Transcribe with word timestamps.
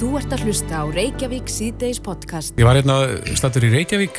Þú 0.00 0.14
ert 0.16 0.32
að 0.32 0.46
hlusta 0.46 0.78
á 0.80 0.84
Reykjavík 0.88 1.50
síðdeis 1.52 1.98
podcast. 2.00 2.54
Ég 2.56 2.64
var 2.64 2.78
hérna 2.78 2.94
stattur 3.36 3.66
í 3.66 3.70
Reykjavík, 3.74 4.16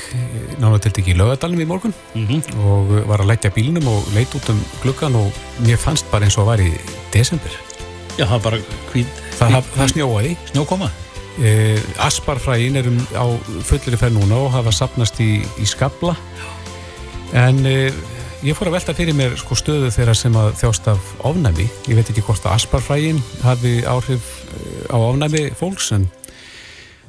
náttúrulega 0.62 0.82
til 0.86 0.92
ekki 1.02 1.14
í 1.16 1.18
lögadalum 1.18 1.64
í 1.64 1.66
morgun 1.66 1.94
Mm 2.14 2.28
-hmm. 2.28 2.42
og 2.70 3.08
var 3.10 3.20
að 3.22 3.32
leggja 3.32 3.50
bílnum 3.50 3.88
og 3.88 4.06
leit 4.14 4.30
út 4.36 4.50
um 4.50 4.60
gluggan 4.84 5.16
og 5.16 5.32
mér 5.66 5.78
fannst 5.78 6.06
bara 6.12 6.26
eins 6.26 6.38
og 6.38 6.44
að 6.44 6.52
var 6.52 6.60
í 6.60 6.72
desember. 7.12 7.52
Já, 8.18 8.26
það 8.26 8.36
er 8.36 8.44
bara 8.44 8.58
hvít, 8.94 9.08
Það, 9.40 9.50
það, 9.52 9.64
það 9.76 9.88
snjóaði. 9.92 10.38
snjókoma. 10.52 10.90
E, 11.42 11.80
asparfræin 11.98 12.76
erum 12.76 13.00
á 13.18 13.26
fullri 13.64 13.98
ferð 13.98 14.14
núna 14.22 14.36
og 14.36 14.52
hafa 14.52 14.72
sapnast 14.72 15.20
í, 15.20 15.42
í 15.58 15.66
skabla. 15.66 16.16
En 17.34 17.66
e, 17.66 17.92
ég 18.46 18.58
fór 18.58 18.72
að 18.72 18.78
velta 18.80 18.96
fyrir 18.98 19.16
mér 19.18 19.36
sko, 19.40 19.58
stöðu 19.60 19.92
þeirra 19.94 20.16
sem 20.18 20.36
að 20.40 20.56
þjást 20.62 20.88
af 20.92 21.12
ofnæmi. 21.28 21.68
Ég 21.90 22.00
veit 22.00 22.10
ekki 22.10 22.24
hvort 22.26 22.46
að 22.48 22.58
asparfræin 22.58 23.22
hafi 23.44 23.76
áhrif 23.86 24.34
eh, 24.56 24.90
á 24.90 24.98
ofnæmi 24.98 25.46
fólks 25.60 25.92
en 25.98 26.10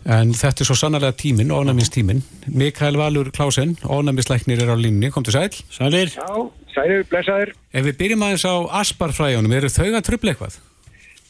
En 0.02 0.32
þetta 0.34 0.64
er 0.64 0.66
svo 0.66 0.74
sannarlega 0.74 1.14
tíminn, 1.14 1.52
ofnæmistíminn. 1.54 2.24
Mikael 2.50 2.96
Valur 2.98 3.30
Klásen, 3.30 3.76
ofnæmisleiknir 3.86 4.64
er 4.64 4.72
á 4.74 4.76
línni, 4.76 5.12
kom 5.14 5.22
til 5.22 5.36
sæl. 5.36 5.54
Sælir? 5.70 6.10
Já, 6.16 6.50
sælir, 6.74 7.04
blessaður. 7.06 7.52
Ef 7.70 7.86
við 7.86 7.98
byrjum 8.00 8.24
aðeins 8.26 8.42
á 8.42 8.54
asparfræjunum, 8.82 9.54
eru 9.54 9.70
þau 9.70 9.92
að 9.92 10.06
trubla 10.08 10.34
eitthvað? 10.34 10.58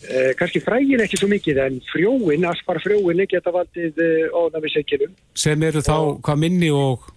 Eh, 0.08 0.32
kannski 0.38 0.62
frægin 0.64 1.05
ekki 1.05 1.20
svo 1.20 1.28
mikið, 1.30 1.60
en 1.66 1.80
frjóin, 1.92 2.48
asparfrjóinni 2.48 3.28
geta 3.30 3.52
valdið 3.55 4.00
eh, 4.02 4.41
ónæmisekinum. 4.41 5.12
Sem 5.36 5.69
eru 5.69 5.84
þá 5.84 5.96
hvað 6.24 6.41
minni 6.46 6.72
og... 6.72 7.11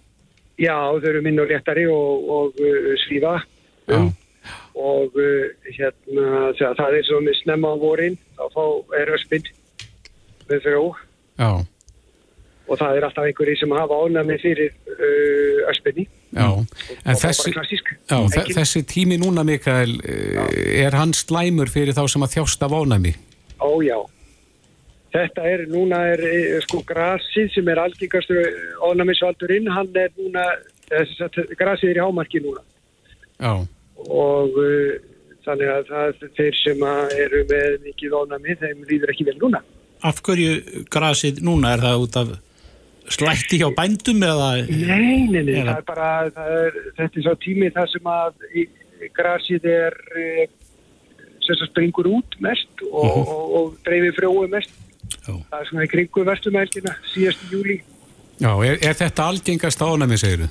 Já, 0.56 0.76
þau 0.96 1.08
eru 1.10 1.22
minn 1.24 1.40
og 1.42 1.50
léttari 1.50 1.84
og, 1.90 2.30
og 2.38 2.60
uh, 2.62 2.92
svífa. 3.04 3.36
Já. 3.90 4.00
Og 4.76 5.16
uh, 5.20 5.46
hérna, 5.68 6.26
það, 6.58 6.74
það 6.80 6.98
er 6.98 7.06
svo 7.08 7.22
með 7.24 7.38
snemma 7.42 7.72
á 7.72 7.76
vorin, 7.80 8.18
þá 8.36 8.44
fá 8.54 8.64
er 9.00 9.14
öspinn 9.16 9.48
með 10.50 10.62
frjó. 10.64 10.84
Já, 11.36 11.50
Og 12.66 12.74
það 12.80 12.96
er 12.98 13.04
alltaf 13.06 13.26
einhverji 13.28 13.60
sem 13.60 13.72
hafa 13.78 13.94
ónæmi 13.94 14.36
fyrir 14.42 14.72
uh, 14.90 15.68
öspinni. 15.70 16.08
já. 16.34 16.48
En 17.06 17.20
þessi, 17.20 17.52
já, 18.10 18.18
þessi 18.56 18.82
tími 18.90 19.18
núna, 19.22 19.44
Mikael, 19.46 19.94
eh, 20.02 20.82
er 20.82 20.96
hann 20.98 21.14
slæmur 21.14 21.70
fyrir 21.70 21.94
þá 21.94 22.02
sem 22.10 22.26
að 22.26 22.34
þjást 22.34 22.66
af 22.66 22.74
ofnæmi? 22.74 23.14
Ó 23.62 23.70
já. 23.86 24.00
Þetta 25.16 25.48
er, 25.48 25.64
núna 25.72 26.02
er 26.12 26.22
eh, 26.28 26.56
sko 26.66 26.82
grasið 26.84 27.52
sem 27.54 27.68
er 27.72 27.80
algengastu 27.80 28.36
ónæmisvaldurinn, 28.84 29.70
hann 29.72 29.92
er 29.96 30.12
núna, 30.18 30.44
þess 30.90 31.24
að 31.24 31.54
grasið 31.56 31.94
er 31.94 32.00
í 32.00 32.04
hámarki 32.04 32.42
núna. 32.44 32.64
Já, 33.40 33.52
Og 33.96 34.58
uh, 34.60 34.96
þannig 35.46 35.70
að 35.72 35.86
það 35.88 36.24
þeir 36.36 36.58
sem 36.60 36.82
eru 37.16 37.44
með 37.48 37.78
mikið 37.86 38.16
ónæmi, 38.20 38.56
þeim 38.60 38.82
líður 38.90 39.12
ekki 39.14 39.28
vel 39.28 39.38
núna. 39.40 39.62
Af 40.04 40.20
hverju 40.26 40.84
grasið 40.92 41.40
núna? 41.46 41.72
Er 41.76 41.84
það 41.86 42.04
út 42.04 42.18
af 42.20 42.34
slætti 43.16 43.60
hjá 43.62 43.70
bændum 43.74 44.24
eða... 44.26 44.50
Nei, 44.66 45.26
nei, 45.30 45.42
nei, 45.46 45.62
það 45.62 45.72
er 45.78 45.86
bara, 45.86 46.10
það 46.34 46.54
er, 46.58 46.78
þetta 46.98 47.20
er 47.20 47.26
svo 47.28 47.34
tími 47.44 47.70
þar 47.74 47.92
sem 47.92 48.10
að 48.12 48.40
grasið 49.16 49.68
er, 49.70 49.96
eh, 50.18 50.42
sem 51.46 51.62
springur 51.70 52.10
út 52.10 52.36
mest 52.42 52.84
og, 52.90 53.20
og, 53.22 53.54
og 53.60 53.78
dreifir 53.86 54.16
frjóu 54.18 54.48
mest. 54.52 54.74
Það 55.26 55.60
er 55.60 55.68
svona 55.70 55.84
í 55.86 55.90
kringu 55.90 56.24
vestumælgina, 56.24 56.94
síðast 57.12 57.42
í 57.46 57.50
júli. 57.54 57.76
já 58.40 58.52
er, 58.68 58.78
er 58.82 58.94
þetta 58.94 59.26
algengast 59.32 59.82
ofnæmi, 59.82 60.18
segiru? 60.20 60.48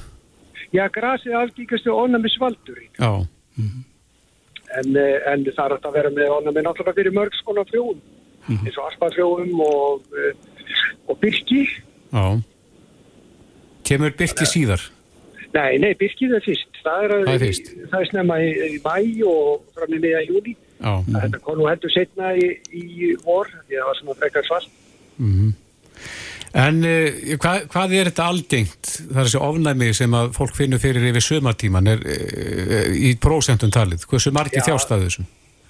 Já, 0.73 0.87
grasið 0.91 1.31
er 1.31 1.39
algengastu 1.43 1.93
ónæmisvaldurinn. 1.93 2.91
Já, 2.99 3.27
En, 4.75 4.95
eh, 4.97 5.21
en 5.31 5.45
það 5.45 5.71
er 5.71 5.75
að 5.87 5.93
vera 5.93 6.09
með 6.11 6.31
ónæmi 6.35 6.63
náttúrulega 6.65 6.97
fyrir 6.97 7.13
mörg 7.15 7.35
skona 7.39 7.63
frjóum. 7.69 8.01
eins 8.49 8.77
og 8.77 8.89
asparfrjóum 8.91 9.59
og, 9.63 10.01
eh, 10.17 10.33
og 11.07 11.19
byrki. 11.21 11.69
já. 12.11 12.41
Kemur 13.85 14.11
byrki 14.11 14.45
síðar? 14.45 14.81
Nei, 15.53 15.77
nei, 15.77 15.93
byrkið 15.93 16.35
er 16.35 16.43
fyrst. 16.43 16.67
Það 16.83 17.03
er, 17.03 17.09
Það 17.25 17.33
er 17.33 17.39
fyrst. 17.45 17.67
Það 17.91 18.01
er 18.01 18.09
snemma 18.09 18.35
í, 18.43 18.49
í 18.75 18.79
mæ 18.83 19.23
og 19.29 19.61
fram 19.75 19.93
í 19.95 19.99
miða 20.03 20.23
júni. 20.27 20.55
Já, 20.75 20.91
Þetta 21.07 21.39
kom 21.45 21.59
nú 21.59 21.69
heldur 21.69 21.93
setna 21.93 22.33
í, 22.35 22.49
í 22.75 23.13
vor, 23.23 23.47
því 23.67 23.77
það 23.77 23.87
var 23.89 23.99
svona 23.99 24.17
frekar 24.19 24.47
svart. 24.47 24.73
En 26.55 26.77
uh, 26.87 27.23
hvað, 27.41 27.65
hvað 27.71 27.95
er 27.95 28.09
þetta 28.09 28.27
algengt, 28.31 28.91
það 28.99 29.17
er 29.17 29.29
þessi 29.29 29.41
ofnæmi 29.43 29.89
sem 29.97 30.13
að 30.15 30.29
fólk 30.37 30.53
finnur 30.55 30.79
fyrir 30.83 31.07
yfir 31.09 31.25
sömartíman 31.25 31.89
er, 31.91 32.03
uh, 32.03 32.93
í 32.95 33.15
prósentum 33.19 33.73
talið? 33.75 34.05
Hversu 34.11 34.31
margir 34.35 34.61
Já. 34.61 34.69
þjást 34.69 34.93
að 34.95 35.07
þessu? 35.07 35.25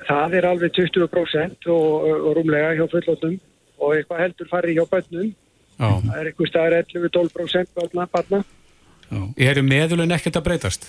Það 0.06 0.38
er 0.38 0.48
alveg 0.52 0.76
20% 0.78 1.72
og, 1.74 2.06
og 2.06 2.30
rúmlega 2.38 2.76
hjá 2.78 2.86
fullóttum 2.92 3.40
og 3.82 3.96
eitthvað 3.96 4.22
heldur 4.22 4.52
farið 4.52 4.78
hjá 4.78 4.86
bönnum. 4.92 5.32
Já. 5.76 5.90
Það 5.90 6.20
er 6.20 6.30
eitthvað 6.30 6.52
staðar 6.52 6.78
11-12% 6.84 7.74
barna. 7.80 8.06
barna. 8.14 8.44
Eru 9.50 9.66
meðulun 9.66 10.14
ekkert 10.16 10.40
að 10.40 10.48
breytast? 10.50 10.88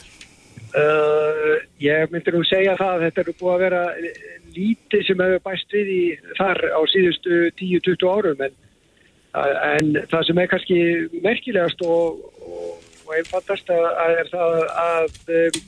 Uh, 0.76 1.56
ég 1.81 2.10
myndi 2.12 2.32
nú 2.34 2.42
segja 2.44 2.75
það 2.76 2.91
að 2.92 3.04
þetta 3.06 3.22
eru 3.22 3.34
búið 3.38 3.53
að 3.54 3.62
vera 3.62 3.84
eh, 3.97 4.19
lítið 4.53 5.04
sem 5.06 5.22
hefur 5.25 5.44
bæst 5.47 5.72
við 5.72 5.92
í 5.94 6.03
þar 6.37 6.60
á 6.69 6.81
síðustu 6.92 7.38
10-20 7.56 8.10
árum 8.12 8.42
en, 8.44 8.59
en 9.41 9.88
það 10.10 10.26
sem 10.28 10.42
er 10.42 10.50
kannski 10.50 10.78
merkilegast 11.25 11.81
og, 11.87 12.20
og, 12.44 12.84
og 13.06 13.16
einfaldast 13.16 13.72
að, 13.72 13.88
er 14.20 14.31
það 14.34 14.59
að 14.84 15.16
um, 15.38 15.59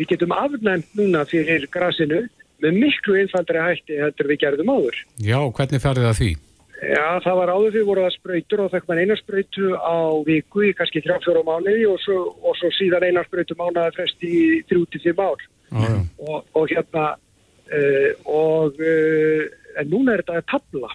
við 0.00 0.10
getum 0.14 0.36
afnæmt 0.38 0.96
núna 0.96 1.26
fyrir 1.28 1.68
grasinu 1.74 2.24
með 2.64 2.80
miklu 2.86 3.20
einfaldri 3.20 3.62
hætti 3.62 4.00
heldur 4.00 4.32
við 4.32 4.44
gerðum 4.46 4.72
áður. 4.78 5.02
Já, 5.20 5.40
hvernig 5.44 5.84
færði 5.84 6.08
það 6.08 6.20
því? 6.22 6.32
Já, 6.78 7.18
það 7.24 7.38
var 7.40 7.50
áður 7.50 7.72
því 7.74 7.80
voru 7.88 8.02
það 8.04 8.12
sprautur 8.14 8.60
og 8.62 8.68
fekk 8.70 8.84
mann 8.86 9.00
eina 9.02 9.14
sprautu 9.18 9.70
á 9.74 9.98
viku 10.26 10.62
í 10.62 10.74
kannski 10.78 11.00
3-4 11.02 11.40
mánuði 11.48 11.88
og 11.90 11.98
svo, 12.04 12.18
og 12.38 12.54
svo 12.60 12.70
síðan 12.76 13.08
eina 13.08 13.24
sprautu 13.26 13.56
mánuði 13.58 13.94
frest 13.96 14.22
í 14.22 14.60
3-5 14.70 15.18
ár 15.18 15.42
já. 15.42 15.88
og, 16.22 16.46
og 16.54 16.70
hérna 16.70 17.08
uh, 17.18 18.12
og 18.30 18.78
uh, 18.78 19.42
en 19.82 19.90
núna 19.90 20.14
er 20.14 20.22
þetta 20.22 20.46
tabla 20.54 20.92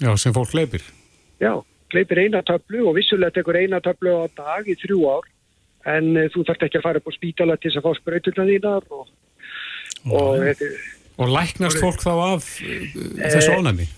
Já, 0.00 0.14
sem 0.16 0.32
fólk 0.32 0.54
leipir. 0.54 0.86
já, 1.42 1.52
kleipir 1.90 2.22
eina 2.22 2.44
tablu 2.46 2.86
og 2.86 2.94
vissulega 2.96 3.40
tekur 3.40 3.58
eina 3.58 3.82
tablu 3.82 4.22
á 4.22 4.24
dag 4.38 4.70
í 4.70 4.78
þrjú 4.86 5.02
ár 5.10 5.26
en 5.90 6.14
uh, 6.14 6.30
þú 6.30 6.46
þarft 6.46 6.68
ekki 6.68 6.78
að 6.78 6.86
fara 6.86 7.02
upp 7.02 7.10
á 7.10 7.18
spítala 7.18 7.58
til 7.58 7.72
þess 7.72 7.82
að 7.82 7.90
fá 7.90 7.98
sprautuna 7.98 8.50
þínar 8.54 8.90
og, 8.94 9.14
og 10.14 10.60
Og 11.20 11.28
læknast 11.28 11.82
fólk 11.82 12.00
þá 12.00 12.12
af 12.38 12.46
þessu 12.54 13.58
ofnæmi? 13.58 13.90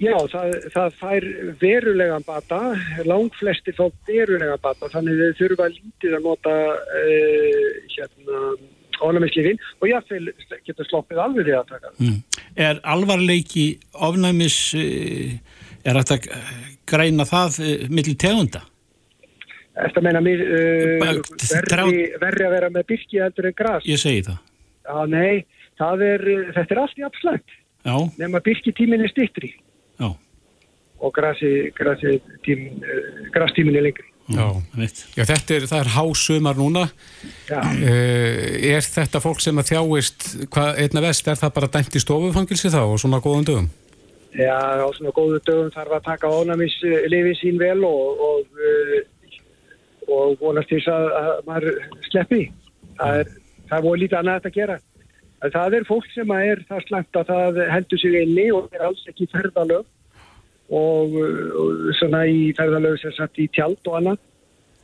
Já, 0.00 0.16
það, 0.32 0.54
það 0.72 0.94
fær 0.98 1.24
verulegan 1.60 2.24
bata, 2.26 2.60
langflesti 3.06 3.74
fá 3.76 3.84
verulegan 4.08 4.60
bata, 4.62 4.88
þannig 4.90 5.20
þau 5.20 5.38
þurfa 5.42 5.68
lítið 5.74 6.16
að 6.16 6.26
nota 6.26 6.54
uh, 6.72 7.68
hérna, 7.92 8.40
ónæmislífin 9.02 9.60
og 9.80 9.88
jáfnveil 9.90 10.32
getur 10.66 10.88
sloppið 10.88 11.22
alveg 11.22 11.48
því 11.48 11.56
að 11.58 11.70
taka. 11.70 11.94
Mm. 12.00 12.18
Er 12.66 12.82
alvarleiki 12.94 13.66
ofnæmis, 13.92 14.58
eh, 14.78 15.38
er 15.86 15.98
þetta 16.02 16.18
að 16.18 16.60
greina 16.92 17.26
það 17.28 17.58
eh, 17.64 17.88
milli 17.90 18.14
tegunda? 18.18 18.62
Þetta 19.72 20.02
meina 20.04 20.20
mér 20.20 20.42
uh, 20.44 21.10
verri, 21.48 22.06
verri 22.20 22.44
að 22.46 22.54
vera 22.58 22.70
með 22.74 22.88
byrki 22.90 23.22
heldur 23.22 23.48
en 23.48 23.56
gras. 23.56 23.86
Ég 23.88 24.00
segi 24.02 24.26
það. 24.26 24.40
Já, 24.84 24.96
nei, 25.08 25.44
það 25.80 26.08
er, 26.10 26.30
þetta 26.58 26.74
er 26.74 26.80
allt 26.82 26.98
í 26.98 27.06
abslægt, 27.06 27.60
Já, 27.82 27.94
nema 28.20 28.42
byrki 28.44 28.74
tíminn 28.76 29.06
stittri 29.10 29.48
já, 29.50 29.71
og 31.02 31.12
grastíminn 33.34 33.76
er 33.76 33.82
lengri. 33.88 34.12
Já. 34.30 34.46
veit. 34.78 35.02
Já, 35.16 35.24
þetta 35.26 35.56
er, 35.56 35.66
er 35.80 35.90
hásumar 35.96 36.56
núna. 36.56 36.86
Já. 37.48 37.58
Uh, 37.58 38.72
er 38.72 38.84
þetta 38.86 39.20
fólk 39.22 39.42
sem 39.42 39.58
að 39.58 39.72
þjáist, 39.72 40.28
hvað, 40.52 40.78
einna 40.84 41.02
vest, 41.04 41.28
er 41.28 41.40
það 41.40 41.54
bara 41.58 41.70
dæmt 41.76 41.98
í 41.98 42.02
stofufangilsi 42.02 42.70
þá 42.72 42.82
og 42.84 43.00
svona 43.02 43.22
góðum 43.24 43.48
dögum? 43.48 43.70
Já, 44.32 44.54
á 44.80 44.88
svona 44.96 45.12
góðu 45.16 45.42
dögum 45.44 45.72
þarf 45.74 45.98
að 45.98 46.06
taka 46.06 46.30
ónæmislifi 46.30 47.34
sín 47.40 47.58
vel 47.60 47.82
og, 47.88 48.22
og, 48.28 48.62
uh, 48.70 49.36
og 50.08 50.38
vonast 50.40 50.70
þess 50.72 50.92
að, 50.92 51.10
að 51.18 51.34
maður 51.50 51.82
sleppi. 52.08 52.42
Það 53.00 53.20
er, 53.24 53.36
það 53.68 53.78
er 53.78 53.86
voru 53.88 54.02
lítið 54.04 54.20
annað 54.22 54.48
að 54.48 54.58
gera. 54.60 54.78
En 55.42 55.50
það 55.50 55.74
er 55.74 55.88
fólk 55.88 56.06
sem 56.14 56.32
er 56.38 56.62
það 56.68 56.84
slæmt 56.86 57.18
að 57.18 57.30
það 57.32 57.56
heldur 57.72 57.98
sig 57.98 58.20
inni 58.20 58.46
og 58.54 58.70
er 58.70 58.86
alls 58.86 59.02
ekki 59.10 59.26
ferðalög 59.32 59.88
og, 60.72 61.16
og 61.62 61.90
svona 62.00 62.24
í 62.30 62.50
ferðalög 62.56 62.96
sem 63.02 63.12
satt 63.16 63.38
í 63.42 63.48
tjald 63.52 63.80
og 63.90 63.98
annað. 64.00 64.20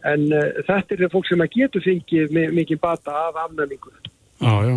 En 0.08 0.28
uh, 0.30 0.44
þetta 0.68 0.94
er 0.98 1.10
fólk 1.12 1.26
sem 1.30 1.40
að 1.42 1.54
getur 1.56 1.82
fengið 1.84 2.34
mi- 2.36 2.50
mikið 2.60 2.78
bata 2.84 3.14
af 3.28 3.40
afnæmingu. 3.48 3.90
Já, 4.38 4.52
já. 4.68 4.76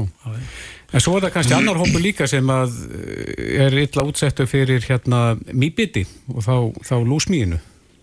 En 0.92 1.00
svo 1.04 1.14
er 1.20 1.28
það 1.28 1.34
kannski 1.36 1.54
annar 1.56 1.78
hópur 1.78 2.02
líka 2.02 2.26
sem 2.28 2.48
að 2.50 2.72
eh, 2.98 3.62
er 3.68 3.76
illa 3.84 4.04
útsettu 4.10 4.48
fyrir 4.50 4.82
hérna 4.88 5.36
mýbiti 5.54 6.02
og 6.34 6.42
þá, 6.48 6.56
þá 6.88 6.96
lúsmíinu. 7.06 7.60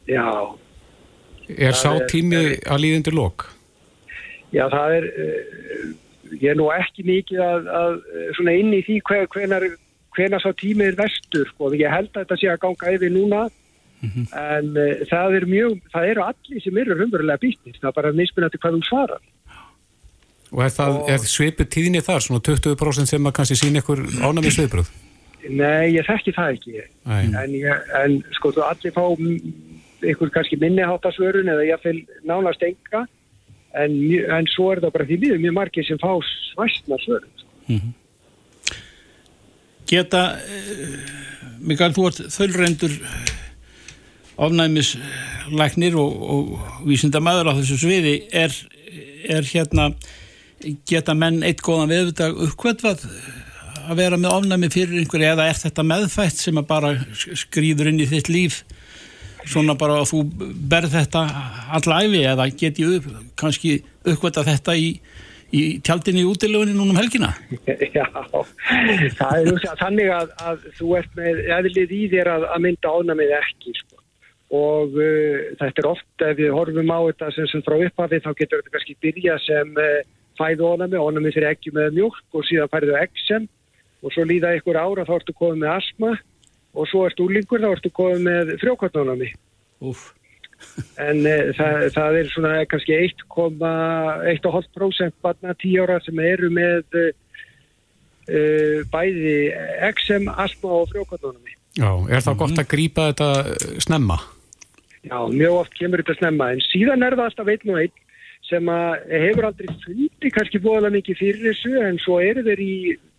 Já, 0.09 0.29
Er 1.49 1.73
sá 1.73 1.91
er- 1.97 2.07
tími 2.13 2.37
að 2.69 2.81
líðindur 2.85 3.15
lok? 3.17 3.47
Já, 4.53 4.67
það 4.73 4.95
er, 5.01 5.07
uh, 5.25 5.91
ég 6.39 6.51
er 6.53 6.57
nú 6.61 6.69
ekki 6.73 7.05
mikið 7.09 7.41
að, 7.45 7.69
að 7.81 7.95
svona 8.39 8.55
inn 8.61 8.73
í 8.77 8.83
því 8.87 8.97
hver, 9.09 9.27
hvenar, 9.35 9.67
hvena 10.19 10.43
sá 10.43 10.51
tímið 10.59 10.93
er 10.93 10.99
vestur 10.99 11.49
sko. 11.53 11.73
ég 11.79 11.91
held 11.93 12.13
að 12.13 12.23
þetta 12.25 12.39
sé 12.41 12.53
að 12.53 12.63
ganga 12.67 12.95
yfir 12.97 13.15
núna. 13.15 13.49
En 13.99 14.77
uh, 14.79 15.01
það 15.11 15.41
er 15.41 15.45
mjög 15.51 15.81
það 15.91 16.13
eru 16.13 16.23
allir 16.23 16.63
sem 16.63 16.77
eru 16.79 16.95
raunverulega 16.95 17.43
býtnir 17.43 17.81
það 17.81 17.91
er 17.91 17.97
bara 17.97 18.15
mismunandi 18.15 18.61
hvað 18.63 18.77
þú 18.77 18.83
svarar. 18.87 19.25
Og 20.49 20.63
er, 20.65 20.71
það, 20.73 20.99
er 21.13 21.27
svipu 21.29 21.67
tíðinni 21.69 22.01
þar, 22.05 22.23
svona 22.25 22.45
20% 22.47 23.11
sem 23.11 23.27
að 23.29 23.35
kannski 23.37 23.59
sína 23.59 23.83
ykkur 23.83 24.05
ánæmi 24.23 24.53
sviðbröð? 24.55 24.93
Nei, 25.49 25.95
ég 25.97 26.07
þekki 26.07 26.35
það 26.37 26.55
ekki. 26.55 26.85
En, 27.19 27.53
ég, 27.53 27.91
en 27.99 28.17
sko 28.39 28.53
þú 28.57 28.65
allir 28.65 28.95
fá 28.95 29.03
mm, 29.05 29.37
ykkur 30.15 30.33
kannski 30.35 30.59
minniháttasvörun 30.63 31.53
eða 31.53 31.67
ég 31.69 31.83
fylg 31.85 32.17
nánast 32.29 32.65
enga. 32.65 33.05
En, 33.77 33.99
en 34.39 34.49
svo 34.55 34.71
er 34.73 34.81
það 34.85 34.95
bara 34.95 35.09
því 35.11 35.21
miður 35.25 35.43
mjög 35.43 35.59
margir 35.59 35.87
sem 35.87 36.01
fá 36.01 36.15
svæstna 36.55 36.97
svörun 37.03 37.35
Geta, 39.89 40.23
uh, 40.37 40.95
Mikael, 41.65 41.95
þú 41.97 42.07
ert 42.11 42.23
þölrendur 42.35 42.95
ofnæmislæknir 44.39 45.99
og, 45.99 46.23
og 46.35 46.87
vísindamæður 46.87 47.51
á 47.51 47.59
þessu 47.59 47.81
sviði. 47.83 48.15
Er, 48.31 48.55
er 49.27 49.49
hérna 49.49 49.91
geta 50.89 51.15
menn 51.15 51.43
eitt 51.47 51.63
góðan 51.65 51.93
viðvitað 51.93 52.41
uppkvötvað 52.47 53.05
að 53.89 54.01
vera 54.01 54.19
með 54.21 54.35
ofnæmi 54.35 54.71
fyrir 54.73 55.01
einhverju 55.01 55.31
eða 55.33 55.47
er 55.49 55.61
þetta 55.63 55.85
meðfætt 55.87 56.43
sem 56.43 56.59
að 56.61 56.67
bara 56.69 56.91
skrýður 57.15 57.93
inn 57.93 58.03
í 58.03 58.09
þitt 58.11 58.31
líf 58.33 58.63
svona 59.49 59.77
bara 59.79 60.01
að 60.03 60.11
þú 60.11 60.23
berð 60.71 60.97
þetta 60.97 61.23
alla 61.79 62.01
æfi 62.05 62.25
eða 62.29 62.49
geti 62.59 62.87
upp, 62.99 63.07
kannski 63.39 63.79
uppkvötað 64.05 64.51
þetta 64.53 64.75
í, 64.77 64.91
í 65.55 65.63
tjaldinni 65.85 66.25
í 66.25 66.29
útilegunni 66.29 66.75
núna 66.77 66.93
um 66.93 67.01
helgina 67.01 67.31
Já, 67.97 68.05
það 69.17 69.39
er 69.39 69.63
sér 69.63 69.81
þannig 69.81 70.13
að, 70.13 70.35
að 70.45 70.67
þú 70.77 70.91
ert 71.01 71.17
með 71.17 71.41
eðlið 71.59 71.95
í 71.97 72.03
þér 72.13 72.33
að, 72.35 72.47
að 72.53 72.65
mynda 72.67 72.93
ánamið 72.93 73.35
ekki 73.39 73.75
sko. 73.79 74.03
og 74.59 74.99
uh, 75.01 75.49
þetta 75.61 75.85
er 75.85 75.91
oft 75.93 76.27
ef 76.29 76.39
við 76.41 76.55
horfum 76.57 76.93
á 76.93 77.01
þetta 77.11 77.33
sem, 77.37 77.51
sem 77.53 77.65
frá 77.65 77.79
upphafi 77.79 78.23
þá 78.25 78.31
getur 78.35 78.63
þetta 78.63 78.75
kannski 78.77 78.99
byrja 79.07 79.39
sem 79.47 79.73
uh, 79.81 80.01
fæðu 80.39 80.73
ánami, 80.75 81.01
ánami 81.01 81.35
fyrir 81.35 81.53
ekki 81.53 81.73
með 81.77 81.97
mjölk 81.97 82.37
og 82.39 82.47
síðan 82.49 82.73
færðu 82.73 82.99
eksem 83.01 83.49
og 84.05 84.15
svo 84.15 84.27
líða 84.29 84.55
ykkur 84.61 84.79
ára 84.79 85.07
þá 85.09 85.17
ertu 85.17 85.35
komið 85.35 85.65
með 85.65 85.75
asma 85.75 86.15
og 86.77 86.87
svo 86.91 87.07
ertu 87.09 87.27
úlingur 87.27 87.65
þá 87.65 87.73
ertu 87.73 87.91
komið 87.95 88.25
með 88.29 88.55
frjókvartánami 88.63 89.33
Úf. 89.79 90.11
En 91.09 91.19
uh, 91.27 91.33
það, 91.59 91.75
það 91.95 92.13
er 92.21 92.27
svona 92.33 92.53
kannski 92.71 92.93
1,5% 93.09 95.15
barna 95.25 95.51
10 95.55 95.83
ára 95.85 95.97
sem 96.05 96.17
eru 96.25 96.49
með 96.55 96.83
uh, 96.99 97.11
uh, 98.31 98.79
bæði 98.93 99.39
XM, 99.93 100.25
asma 100.35 100.69
og 100.81 100.87
frjókvartónumi. 100.95 101.53
Já, 101.79 101.91
er 102.11 102.21
það 102.25 102.41
gott 102.43 102.59
að 102.59 102.71
grípa 102.73 103.03
þetta 103.13 103.31
snemma? 103.85 104.19
Já, 105.07 105.19
mjög 105.31 105.53
oft 105.63 105.73
kemur 105.79 106.01
þetta 106.03 106.19
snemma 106.19 106.45
en 106.55 106.63
síðan 106.67 107.05
er 107.07 107.15
það 107.17 107.29
alltaf 107.31 107.49
einn 107.55 107.73
og 107.73 107.79
einn 107.85 107.97
sem 108.49 108.65
að 108.73 108.91
hefur 109.13 109.45
aldrei 109.49 109.69
fundi 109.85 110.29
kannski 110.33 110.59
bóðalega 110.65 110.97
mikið 110.97 111.21
fyrir 111.21 111.43
þessu 111.51 111.73
en 111.85 111.97
svo 112.03 112.15
eru 112.25 112.41
þeir 112.47 112.61
í 112.65 112.75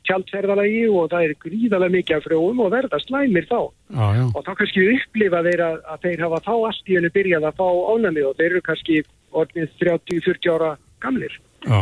tjaldferðalagi 0.10 0.84
og 0.90 1.08
það 1.14 1.28
er 1.28 1.38
gríðalega 1.46 1.96
mikið 1.96 2.18
af 2.18 2.28
frjóum 2.28 2.60
og 2.66 2.74
verða 2.74 3.00
slæmir 3.06 3.48
þá. 3.50 3.62
Já, 3.94 4.06
já. 4.18 4.26
og 4.34 4.44
þá 4.44 4.52
kannski 4.60 4.90
upplifa 4.96 5.46
þeir 5.48 5.66
að, 5.70 5.80
að 5.94 6.04
þeir 6.08 6.26
hafa 6.26 6.44
þá 6.50 6.54
allt 6.58 6.92
í 6.92 7.00
hennu 7.00 7.14
byrjað 7.16 7.50
að 7.50 7.58
fá 7.62 7.68
ánæmi 7.94 8.28
og 8.28 8.38
þeir 8.40 8.52
eru 8.52 8.66
kannski 8.66 9.02
orðnið 9.36 9.74
30-40 9.82 10.54
ára 10.56 10.72
gamlir 11.04 11.36
Já, 11.68 11.80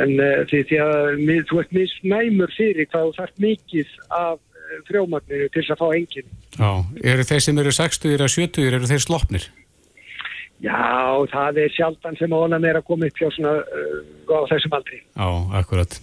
en 0.00 0.14
uh, 0.18 0.42
því, 0.50 0.62
því 0.70 0.80
að 0.84 1.20
mið, 1.20 1.42
þú 1.50 1.60
ert 1.62 1.74
misnæmur 1.74 2.54
fyrir 2.54 2.88
hvað 2.90 3.08
þú 3.08 3.16
þarf 3.18 3.42
mikið 3.44 3.92
af 4.14 4.38
uh, 4.38 4.78
frjómagninu 4.88 5.50
til 5.50 5.60
þess 5.60 5.74
að 5.74 5.82
fá 5.82 5.86
engin 5.98 6.32
já. 6.54 6.70
Eru 7.12 7.28
þeir 7.30 7.44
sem 7.46 7.60
eru 7.62 7.74
60 7.78 8.16
eða 8.16 8.30
70 8.36 8.70
eru 8.70 8.90
þeir 8.90 9.04
sloppnir? 9.04 9.48
Já, 10.64 10.80
það 11.32 11.64
er 11.64 11.74
sjaldan 11.74 12.18
sem 12.18 12.32
ánæmi 12.32 12.70
er 12.70 12.80
að 12.80 12.86
koma 12.88 13.10
upp 13.10 13.18
hjá 13.20 13.28
svona 13.34 13.56
uh, 13.60 13.98
á 14.30 14.40
þessum 14.52 14.78
aldri 14.78 15.02
Já, 15.02 15.28
akkurat. 15.60 15.98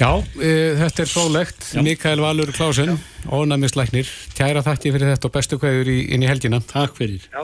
Já, 0.00 0.14
e, 0.40 0.52
þetta 0.80 1.02
er 1.04 1.08
frólægt. 1.10 1.64
Mikael 1.84 2.22
Valur 2.24 2.48
Klásen, 2.56 2.94
ónæmislæknir. 3.28 4.08
Kæra 4.32 4.62
þakki 4.64 4.94
fyrir 4.94 5.10
þetta 5.12 5.28
og 5.28 5.34
bestu 5.34 5.58
kveður 5.60 5.90
í, 5.92 5.96
inn 6.16 6.24
í 6.24 6.30
helgina. 6.30 6.62
Takk 6.70 6.96
fyrir 6.96 7.26
Já, 7.28 7.42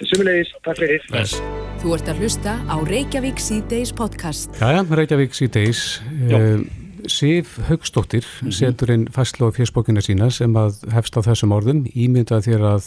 sumulegis, 0.00 0.54
takk 0.64 0.80
fyrir 0.80 1.04
Bless. 1.10 1.36
Þú 1.82 1.92
ert 1.98 2.08
að 2.08 2.24
hlusta 2.24 2.56
á 2.64 2.76
Reykjavík 2.88 3.36
C-Days 3.36 3.92
podcast. 3.92 4.56
Jæja, 4.62 4.80
Reykjavík 4.88 5.36
síðdeis. 5.36 5.84
Já. 6.32 6.40
E, 6.40 6.84
Sif 7.04 7.58
Haugstóttir 7.68 8.24
setur 8.48 8.94
inn 8.94 9.04
fæslu 9.12 9.52
á 9.52 9.52
fjörsbókina 9.52 10.00
sína 10.00 10.30
sem 10.32 10.56
að 10.56 10.86
hefst 10.94 11.20
á 11.20 11.20
þessum 11.26 11.52
orðum 11.52 11.84
ímyndað 11.92 12.48
þér 12.48 12.64
að 12.70 12.86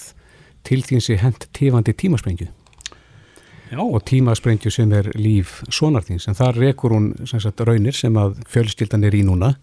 til 0.66 0.82
þín 0.82 1.06
sé 1.06 1.20
hent 1.22 1.46
tífandi 1.54 1.94
tímasprengju 1.94 2.50
Já, 3.72 3.82
og 3.84 4.00
tímasprengju 4.08 4.72
sem 4.72 4.92
er 4.96 5.10
líf 5.20 5.60
sonarþins 5.74 6.30
en 6.30 6.38
þar 6.38 6.60
rekur 6.62 6.96
hún 6.96 7.12
sem 7.28 7.42
sagt, 7.44 7.62
raunir 7.68 7.96
sem 7.96 8.16
að 8.20 8.40
fjölskyldan 8.52 9.04
er 9.08 9.18
í 9.18 9.24
núna. 9.28 9.54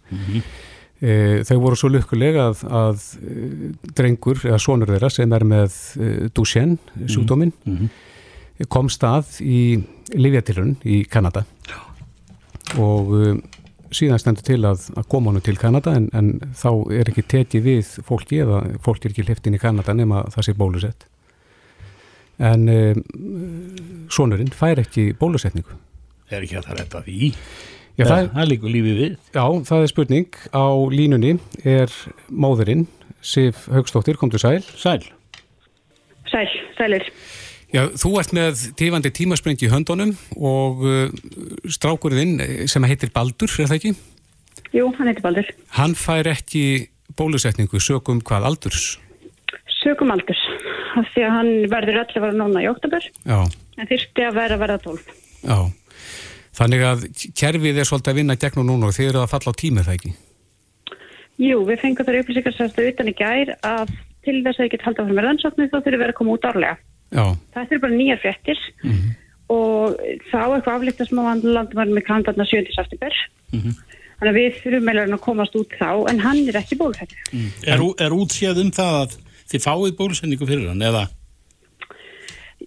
E, 1.00 1.42
þau 1.48 1.56
voru 1.62 1.78
svo 1.78 1.90
lukkulega 1.92 2.50
að, 2.50 2.64
að 2.68 3.06
e, 3.18 3.70
drengur 3.96 4.40
eða 4.44 4.60
sonur 4.62 4.92
þeirra 4.92 5.10
sem 5.12 5.32
er 5.36 5.46
með 5.48 5.78
e, 5.96 6.12
Duchenne 6.36 7.08
sjúkdóminn 7.10 7.52
komst 8.70 9.02
að 9.04 9.40
í 9.42 9.60
Livjatilrun 10.14 10.76
í 10.86 11.02
Kanada. 11.10 11.42
Og 12.80 13.10
e, 13.18 13.34
síðan 13.94 14.20
stendur 14.20 14.46
til 14.46 14.60
að, 14.68 14.86
að 14.98 15.08
koma 15.10 15.32
honum 15.32 15.44
til 15.44 15.56
Kanada 15.60 15.96
en, 15.96 16.10
en 16.16 16.30
þá 16.56 16.70
er 16.94 17.10
ekki 17.10 17.26
tekið 17.34 17.66
við 17.68 17.90
fólki 18.06 18.40
eða 18.44 18.62
fólki 18.84 19.08
er 19.08 19.14
ekki 19.14 19.26
hliftin 19.28 19.56
í 19.56 19.62
Kanada 19.62 19.96
nema 19.96 20.24
það 20.34 20.48
sé 20.48 20.56
bólusett 20.58 21.08
en 22.42 22.68
e, 22.68 22.78
sonurinn 24.10 24.52
fær 24.54 24.82
ekki 24.82 25.12
bólusetningu 25.20 25.78
er 26.30 26.42
ekki 26.42 26.58
að 26.58 26.68
það 26.70 26.80
redda 26.82 27.04
því 27.06 27.32
Já, 27.94 28.04
það, 28.08 28.16
það, 28.16 28.30
það 28.34 28.48
líkur 28.50 28.74
lífið 28.74 29.00
við 29.00 29.12
já, 29.36 29.44
það 29.70 29.84
er 29.84 29.90
spurning 29.92 30.38
á 30.50 30.66
línunni 30.90 31.36
er 31.62 31.98
móðurinn 32.30 32.88
Sif 33.24 33.68
Haugstóttir, 33.72 34.18
komdu 34.20 34.40
sæl 34.42 34.64
Sæl 34.74 35.04
Sæl, 36.34 36.48
sælir. 36.74 37.04
Já, 37.74 37.84
þú 37.98 38.10
ert 38.18 38.32
með 38.34 38.64
tífandi 38.78 39.10
tímasprengi 39.14 39.68
í 39.68 39.70
höndunum 39.70 40.14
og 40.34 40.82
uh, 40.82 41.06
strákurinn 41.70 42.40
eh, 42.42 42.64
sem 42.70 42.84
heitir 42.86 43.12
Baldur, 43.14 43.50
er 43.50 43.70
það 43.70 43.78
ekki? 43.78 43.92
Jú, 44.74 44.88
hann 44.98 45.10
heitir 45.10 45.22
Baldur. 45.22 45.48
Hann 45.76 45.94
fær 45.98 46.26
ekki 46.32 46.64
bólusetningu 47.18 47.82
sögum 47.82 48.22
hvað 48.26 48.48
aldurs? 48.50 48.86
Sökum 49.82 50.14
aldurs. 50.14 50.40
Af 50.94 51.08
Því 51.14 51.22
að 51.26 51.32
hann 51.34 51.52
verður 51.72 51.96
öll 52.02 52.10
að 52.14 52.22
vera 52.24 52.36
núna 52.38 52.62
í 52.62 52.68
oktober. 52.70 53.06
Já, 53.26 53.38
En 53.78 53.88
þyrfti 53.90 54.22
að 54.28 54.36
vera 54.38 54.54
að 54.54 54.62
verða 54.62 54.78
12. 54.84 55.14
já. 55.42 55.58
Þannig 56.54 56.82
að 56.86 57.00
kerfið 57.34 57.78
er 57.82 57.88
svolítið 57.88 58.12
að 58.12 58.18
vinna 58.20 58.36
gegnum 58.38 58.68
núna 58.68 58.86
og 58.86 58.94
þið 58.94 59.08
eru 59.10 59.22
að 59.24 59.32
falla 59.32 59.50
á 59.50 59.58
tímið 59.58 59.88
það 59.88 59.96
ekki? 59.98 60.12
Jú, 61.42 61.56
við 61.66 61.80
fengum 61.82 62.06
þar 62.06 62.18
upplýsingar 62.20 62.54
sérstu 62.54 62.84
utan 62.92 63.10
í 63.10 63.14
gær 63.18 63.50
að 63.66 63.90
til 64.24 64.36
þess 64.46 64.60
að 64.60 64.68
ég 64.68 64.72
get 64.76 64.84
haldið 64.86 65.02
áfram 65.02 65.18
með 65.18 65.26
rannsóknir 65.26 65.70
þá 65.72 65.76
þurfi 65.80 65.98
verið 66.04 66.12
að 66.14 66.18
koma 66.20 66.36
út 66.38 66.46
árlega. 66.46 66.76
Já, 67.10 67.24
Það 67.56 67.72
er 67.74 67.82
bara 67.82 67.98
nýjar 67.98 68.20
fréttir 68.22 68.60
og 69.50 69.98
þá 70.30 70.38
eitthvað 70.54 70.76
aflýttast 70.78 71.12
má 71.18 71.22
hann 71.26 71.42
landumærum 71.44 71.98
með 71.98 72.06
kandarna 72.06 72.46
7. 72.48 72.70
september. 72.78 73.18
Þannig 73.50 74.30
að 74.30 74.38
við 74.38 74.56
þurfum 74.62 74.86
meðlega 74.88 75.18
að 75.18 75.24
komast 75.26 75.58
út 75.58 75.74
þá 75.74 75.90
en 76.14 76.22
hann 76.22 76.40
er 76.48 76.60
ekki 76.62 76.78
bólfættur. 76.80 77.18
Er, 77.66 77.82
ú- 77.82 77.96
er 77.98 78.14
útséð 78.14 78.62
um 78.62 78.70
það 78.78 79.00
að 79.02 79.16
þið 79.50 79.66
fáið 79.66 79.94
bólusendingu 79.98 80.48
fyrir 80.48 80.72
hann 80.72 80.82
eða 80.84 81.06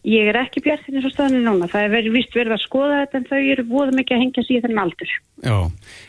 Ég 0.07 0.29
er 0.29 0.37
ekki 0.39 0.61
bjart 0.63 0.85
eins 0.87 1.05
og 1.07 1.11
staðinu 1.11 1.41
núna. 1.43 1.67
Það 1.71 1.83
er 1.83 1.89
verið 1.91 2.13
vist 2.15 2.35
verið 2.35 2.53
að 2.55 2.61
skoða 2.63 2.99
þetta 3.01 3.17
en 3.17 3.25
þau 3.27 3.39
eru 3.39 3.63
búið 3.67 3.89
mikið 3.97 4.15
að 4.15 4.21
hengja 4.23 4.43
sig 4.45 4.57
í 4.57 4.61
þennan 4.63 4.83
aldur. 4.83 5.13
já. 5.43 5.57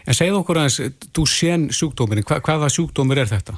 En 0.05 0.19
segðu 0.19 0.41
okkur 0.43 0.61
aðeins, 0.61 0.99
þú 1.17 1.25
sén 1.33 1.65
sjúkdómurinn, 1.75 2.27
hva, 2.29 2.39
hvaða 2.45 2.69
sjúkdómur 2.75 3.23
er 3.23 3.31
þetta? 3.31 3.57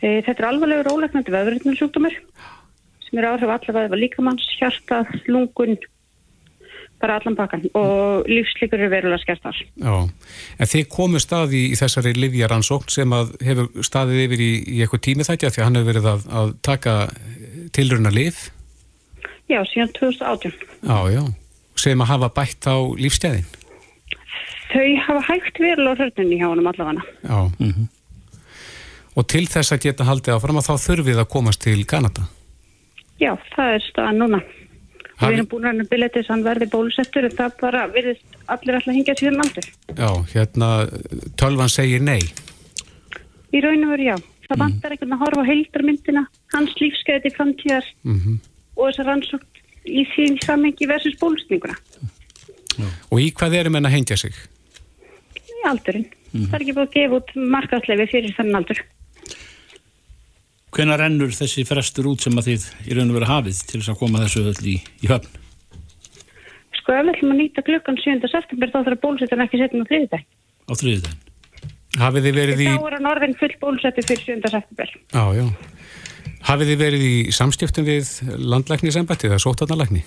E, 0.00 0.22
þetta 0.22 0.36
er 0.36 0.48
alvarlegur 0.48 0.92
ólegnandi 0.94 1.34
vöðurinn 1.34 1.76
sjúkdómur 1.80 2.16
sem 3.06 3.20
eru 3.20 3.32
áhrif 3.32 3.52
allavega 3.52 4.00
líkamanns, 4.00 4.46
hjarta, 4.58 5.02
lungun, 5.28 5.76
bara 7.02 7.18
allan 7.20 7.36
pakkan 7.36 7.64
og 7.76 8.28
lífsleikur 8.30 8.80
eru 8.80 8.90
verulega 8.92 9.20
skertar. 9.22 9.58
Já, 9.76 9.94
en 10.58 10.70
þið 10.72 10.86
komu 10.92 11.20
staði 11.20 11.62
í 11.70 11.78
þessari 11.78 12.14
livjaransókn 12.16 12.92
sem 12.92 13.12
að 13.16 13.34
hefur 13.44 13.86
staðið 13.86 14.22
yfir 14.26 14.44
í, 14.46 14.52
í 14.76 14.82
eitthvað 14.84 15.04
tími 15.08 15.26
þætti 15.28 15.50
því 15.50 15.62
að 15.62 15.66
hann 15.68 15.80
hefur 15.80 15.90
verið 15.92 16.08
að, 16.12 16.28
að 16.40 16.54
taka 16.70 16.94
tilruna 17.76 18.12
liv, 18.14 18.38
Já, 19.46 19.60
síðan 19.70 19.92
2018. 19.94 20.54
já, 20.82 20.98
já, 21.14 21.22
sem 21.78 22.00
að 22.02 22.10
hafa 22.10 22.30
bætt 22.34 22.66
á 22.66 22.76
lífstæðin. 22.98 23.44
Þau 24.72 24.88
hafa 25.06 25.20
hægt 25.28 25.60
verulega 25.62 26.02
hörnunni 26.02 26.40
hjá 26.40 26.48
honum 26.50 26.66
allavega. 26.66 27.04
Já. 27.22 27.38
Og 29.16 29.26
til 29.30 29.46
þess 29.48 29.72
að 29.72 29.84
geta 29.86 30.06
haldið 30.08 30.34
áfram 30.34 30.58
að 30.60 30.66
þá 30.66 30.74
þurfið 30.88 31.20
að 31.22 31.30
komast 31.32 31.62
til 31.62 31.78
Kanada. 31.88 32.26
Já, 33.22 33.30
það 33.54 33.76
er 33.76 33.84
staðan 33.86 34.18
núna. 34.24 34.40
Við 35.16 35.32
erum 35.32 35.46
búin 35.48 35.64
að 35.70 35.78
til 35.88 36.00
þess 36.12 36.28
að 36.28 36.32
hann 36.34 36.44
verði 36.44 36.66
bólusettur 36.72 37.24
en 37.24 37.36
það 37.38 37.54
bara 37.60 37.84
virðist 37.88 38.34
allir 38.52 38.76
alltaf 38.76 38.94
hengja 38.94 39.14
síðan 39.16 39.44
aldur. 39.44 39.68
Já, 39.96 40.10
hérna, 40.34 40.68
tölvan 41.40 41.72
segir 41.72 42.02
nei. 42.04 42.20
í 43.56 43.62
raun 43.64 43.84
og 43.86 43.94
veru 43.94 44.10
já. 44.10 44.16
Það 44.46 44.60
vantar 44.60 44.92
einhvern 44.92 45.14
að 45.16 45.22
horfa 45.24 45.42
á 45.42 45.48
heildarmyndina, 45.48 46.22
hans 46.54 46.74
lífskeiði 46.78 47.32
framtíðar 47.34 47.86
Mhm. 48.04 48.36
og 48.76 48.90
þessar 48.92 49.06
rannsókn 49.10 49.46
í 49.86 50.04
því 50.12 50.26
samhengi 50.44 50.86
versus 50.86 51.16
bólusninguna. 51.18 51.74
Og 53.10 53.18
í 53.20 53.32
hvað 53.32 53.54
erum 53.54 53.76
enn 53.76 53.86
að 53.88 53.96
hengja 53.96 54.16
sig? 54.16 54.34
Í 55.34 55.64
aldurinn. 55.66 56.06
Það 56.36 56.54
er 56.54 56.60
ekki 56.60 56.74
búið 56.76 56.88
að 56.88 56.92
gefa 56.92 57.16
út 57.16 57.30
markaðsleifi 57.34 58.10
fyrir 58.12 58.34
þennan 58.36 58.60
aldur. 58.60 58.80
Hvenær 60.76 61.00
rennur 61.00 61.30
þessi 61.32 61.62
frestur 61.64 62.10
út 62.10 62.20
sem 62.20 62.34
að 62.36 62.50
þið 62.50 62.64
í 62.84 62.96
raun 62.96 63.08
og 63.08 63.16
veru 63.16 63.28
hafið 63.30 63.60
til 63.64 63.78
þess 63.78 63.92
að 63.94 64.00
koma 64.02 64.20
þessu 64.20 64.42
öll 64.50 64.66
í, 64.68 64.74
í 64.76 65.08
höfn? 65.08 65.38
Sko 66.76 66.92
ef 66.92 67.06
við 67.06 67.12
ætlum 67.14 67.30
að 67.32 67.38
nýta 67.40 67.62
klukkan 67.64 67.96
7. 68.02 68.28
september 68.28 68.72
þá 68.74 68.76
þarf 68.82 69.00
bólusettan 69.04 69.44
ekki 69.46 69.60
setja 69.62 69.80
á 69.80 69.88
þriðið 69.88 70.10
dag. 70.12 70.26
Á 70.68 70.72
þriðið 70.76 71.14
Hafið 71.96 72.26
þið 72.28 72.36
verið 72.36 72.60
í... 72.60 72.66
Þá 72.68 72.84
er 72.90 72.96
hann 72.98 73.08
orðin 73.08 73.38
full 73.40 73.54
bólusettu 73.62 74.04
fyrir 74.04 74.24
7. 74.26 74.50
september. 74.52 74.92
Já, 75.16 75.24
já. 75.38 75.46
Hafið 76.50 76.72
þið 76.72 76.82
verið 76.82 77.04
í 77.06 77.14
samstiftum 77.32 77.86
við 77.86 78.10
landlæknisembætti 78.52 79.30
eða 79.30 79.38
sótarnalækni? 79.46 80.02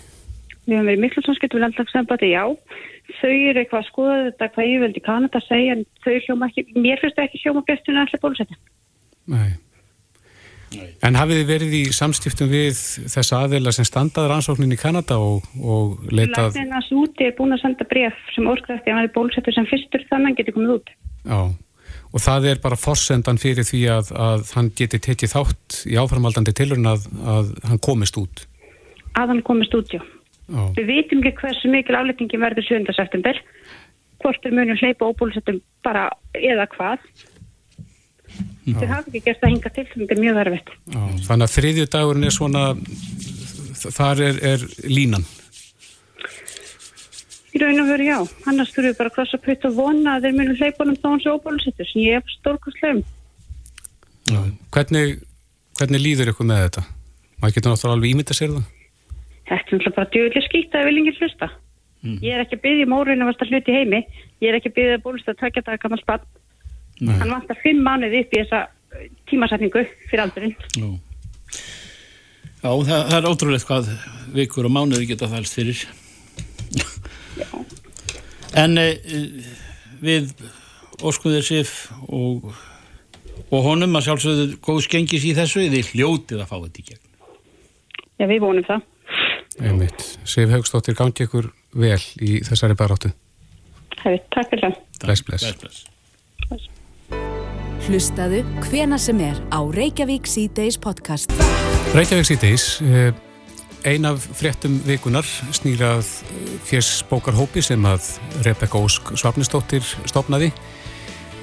Við 0.68 0.76
höfum 0.76 0.92
verið 0.92 1.02
miklu 1.02 1.24
samskipt 1.26 1.56
við 1.58 1.64
landlagsembati, 1.66 2.30
já. 2.30 2.44
Þau 3.18 3.34
eru 3.34 3.64
eitthvað 3.64 3.80
að 3.80 3.88
skoða 3.90 4.20
þetta 4.28 4.50
hvað 4.54 4.70
ég 4.70 4.84
veldi 4.86 5.04
Kanada 5.08 5.42
að 5.42 5.48
segja 5.48 5.74
en 5.74 5.82
þau 6.06 6.14
hljóma 6.28 6.52
ekki, 6.52 6.66
mér 6.78 7.02
finnst 7.02 7.18
það 7.18 7.26
ekki 7.26 7.42
hljóma 7.42 7.66
bestinu 7.66 8.04
allir 8.04 8.22
bólusetja. 8.22 8.60
Nei. 9.34 9.50
En 11.06 11.18
hafið 11.18 11.40
þið 11.40 11.48
verið 11.50 11.72
í 11.80 11.82
samstiftum 11.96 12.50
við 12.52 12.78
þessa 13.10 13.44
aðeila 13.46 13.72
sem 13.74 13.88
standaður 13.88 14.36
ansóknin 14.36 14.76
í 14.76 14.78
Kanada 14.80 15.18
og, 15.22 15.48
og 15.58 16.12
leitað... 16.12 16.52
Læknirnas 16.54 16.92
úti 16.94 17.26
er 17.26 17.34
búin 17.38 17.56
að 17.56 17.64
senda 17.64 17.88
bref 17.90 18.20
sem 18.36 18.50
orðkvæðasti 18.52 18.92
að 18.92 19.00
hann 19.00 19.08
er 19.08 19.16
bólusettur 19.16 19.56
sem 19.56 19.68
fyrstur 19.70 20.06
þannig 20.12 20.38
getur 20.38 20.58
komið 20.60 20.76
út. 20.76 20.94
Já, 21.24 21.40
og 22.14 22.24
það 22.26 22.48
er 22.52 22.62
bara 22.62 22.80
forsendan 22.80 23.42
fyrir 23.42 23.66
því 23.68 23.82
að, 23.96 24.14
að 24.30 24.46
hann 24.58 24.70
geti 24.78 25.02
tekið 25.10 25.34
þátt 25.34 25.80
í 25.90 25.98
áframaldandi 26.02 26.56
tilurinn 26.60 26.92
að, 26.92 27.10
að 27.38 27.52
hann 27.72 27.84
komist 27.90 28.22
út. 28.22 28.46
Að 29.18 29.34
hann 29.34 29.44
komist 29.48 29.74
út, 29.78 29.98
já. 29.98 30.04
Já, 30.50 30.62
Við 30.78 30.86
vitum 30.90 31.26
ekki 31.26 31.44
hversu 31.44 31.70
mikil 31.70 31.98
afletningi 31.98 32.40
verður 32.42 32.66
7. 32.66 32.94
september. 32.98 33.42
Hvort 34.20 34.46
er 34.46 34.56
munum 34.56 34.78
hleypa 34.80 35.10
óbólusettum 35.10 35.62
bara 35.86 36.10
eða 36.38 36.66
hvað. 36.74 37.04
Þau 38.70 38.86
hafa 38.86 39.10
ekki 39.10 39.22
gert 39.26 39.42
það 39.42 39.54
hinga 39.54 39.72
til, 39.76 39.86
þetta 39.94 40.16
er 40.16 40.22
mjög 40.24 40.40
verfitt. 40.40 40.72
Þannig 41.26 41.46
að 41.46 41.54
þriðju 41.56 41.86
dagurinn 41.96 42.28
er 42.28 42.36
svona, 42.36 42.64
þar 43.98 44.24
er, 44.28 44.42
er 44.52 44.66
línan. 44.86 45.26
Í 47.50 47.62
raun 47.64 47.82
og 47.82 47.88
veru 47.90 48.06
já, 48.06 48.18
annars 48.50 48.74
þurfum 48.76 48.92
við 48.92 49.00
bara 49.00 49.10
að 49.10 49.16
krossa 49.16 49.40
putt 49.42 49.66
og 49.66 49.78
vona 49.80 50.18
að 50.18 50.28
þeir 50.28 50.52
hleypa 50.60 50.84
honum 50.84 51.00
þá 51.00 51.08
hans 51.10 51.30
óbólusettur 51.32 51.90
sem 51.90 52.04
ég 52.04 52.20
er 52.20 52.36
stórkostlegum. 52.36 53.02
Hvernig, 54.70 55.16
hvernig 55.80 56.04
líður 56.04 56.34
ykkur 56.34 56.50
með 56.50 56.62
þetta? 56.68 56.84
Maður 57.40 57.56
getur 57.56 57.74
náttúrulega 57.74 57.98
alveg 57.98 58.14
ímynda 58.14 58.38
sér 58.38 58.54
það. 58.54 58.68
Þetta 59.50 59.56
er 59.56 59.64
náttúrulega 59.64 59.96
bara 59.98 60.14
djöðlega 60.14 60.46
skýtt 60.46 60.78
að 60.78 60.86
við 60.86 60.96
lengir 61.00 61.18
hlusta. 61.24 61.50
Ég 62.00 62.32
er 62.36 62.44
ekki 62.46 62.56
að 62.60 62.64
byggja 62.64 62.86
um 62.88 62.96
óreinu 62.96 63.26
að 63.26 63.32
vasta 63.34 63.48
hluti 63.50 63.76
heimi. 63.76 64.04
Ég 64.40 64.52
er 64.52 64.60
ekki 64.60 64.70
að 64.72 64.76
byggja 64.78 65.00
að 65.00 65.04
bólust 65.08 65.32
að 65.32 65.40
takja 65.42 65.66
það 65.66 65.82
gammal 65.84 66.00
spann. 66.04 66.28
Hann 67.08 67.32
vantar 67.32 67.60
fimm 67.64 67.80
mánuði 67.86 68.24
upp 68.26 68.34
í 68.36 68.42
þessa 68.42 68.66
eh, 68.68 69.08
tímasetningu 69.30 69.86
fyrir 70.10 70.24
aldurinn. 70.26 70.56
Já, 70.76 70.90
Já 72.60 72.72
það, 72.84 73.04
það 73.08 73.18
er 73.18 73.28
ótrúlegt 73.30 73.68
hvað 73.70 73.92
vikur 74.36 74.68
og 74.68 74.74
mánuði 74.76 75.06
geta 75.08 75.30
þælst 75.32 75.56
fyrir. 75.56 75.84
En 78.60 78.76
e, 78.82 78.88
við 80.04 80.34
óskuðir 81.00 81.46
Sif 81.48 81.76
og, 82.10 82.50
og 83.48 83.64
honum 83.64 83.96
að 83.96 84.10
sjálfsögðu 84.10 84.48
góð 84.66 84.82
skengis 84.90 85.28
í 85.30 85.32
þessu, 85.38 85.70
þið 85.72 85.94
hljótið 85.94 86.44
að 86.44 86.52
fá 86.52 86.58
þetta 86.58 86.82
í 86.84 86.88
gegn. 86.90 87.06
Já, 88.20 88.26
við 88.26 88.44
vonum 88.44 88.68
það. 88.68 88.84
Einmitt. 89.60 90.04
Sif 90.28 90.52
Haugstóttir 90.52 90.98
gangi 91.00 91.30
ykkur 91.30 91.48
vel 91.80 92.02
í 92.20 92.42
þessari 92.48 92.76
baráttu. 92.80 93.14
Hefur, 94.02 94.20
takk 94.36 94.52
fyrir 94.52 94.68
það. 94.68 94.84
Bless, 95.06 95.24
bless. 95.24 95.48
bless, 95.48 95.64
bless. 95.64 95.99
Hlustaðu 97.88 98.44
hvena 98.68 99.00
sem 99.00 99.22
er 99.24 99.40
á 99.54 99.60
Reykjavík 99.64 100.28
C-Days 100.28 100.80
podcast. 100.82 101.32
Reykjavík 101.96 102.28
síðdeis, 102.28 102.66
ein 103.88 104.10
af 104.10 104.26
fréttum 104.36 104.82
vikunar 104.88 105.28
snýrað 105.56 106.04
fjersbókarhópi 106.68 107.64
sem 107.64 107.88
að 107.88 108.12
Rebecca 108.44 108.82
Ósk 108.82 109.14
Svapnistóttir 109.16 109.86
stopnaði 110.10 110.52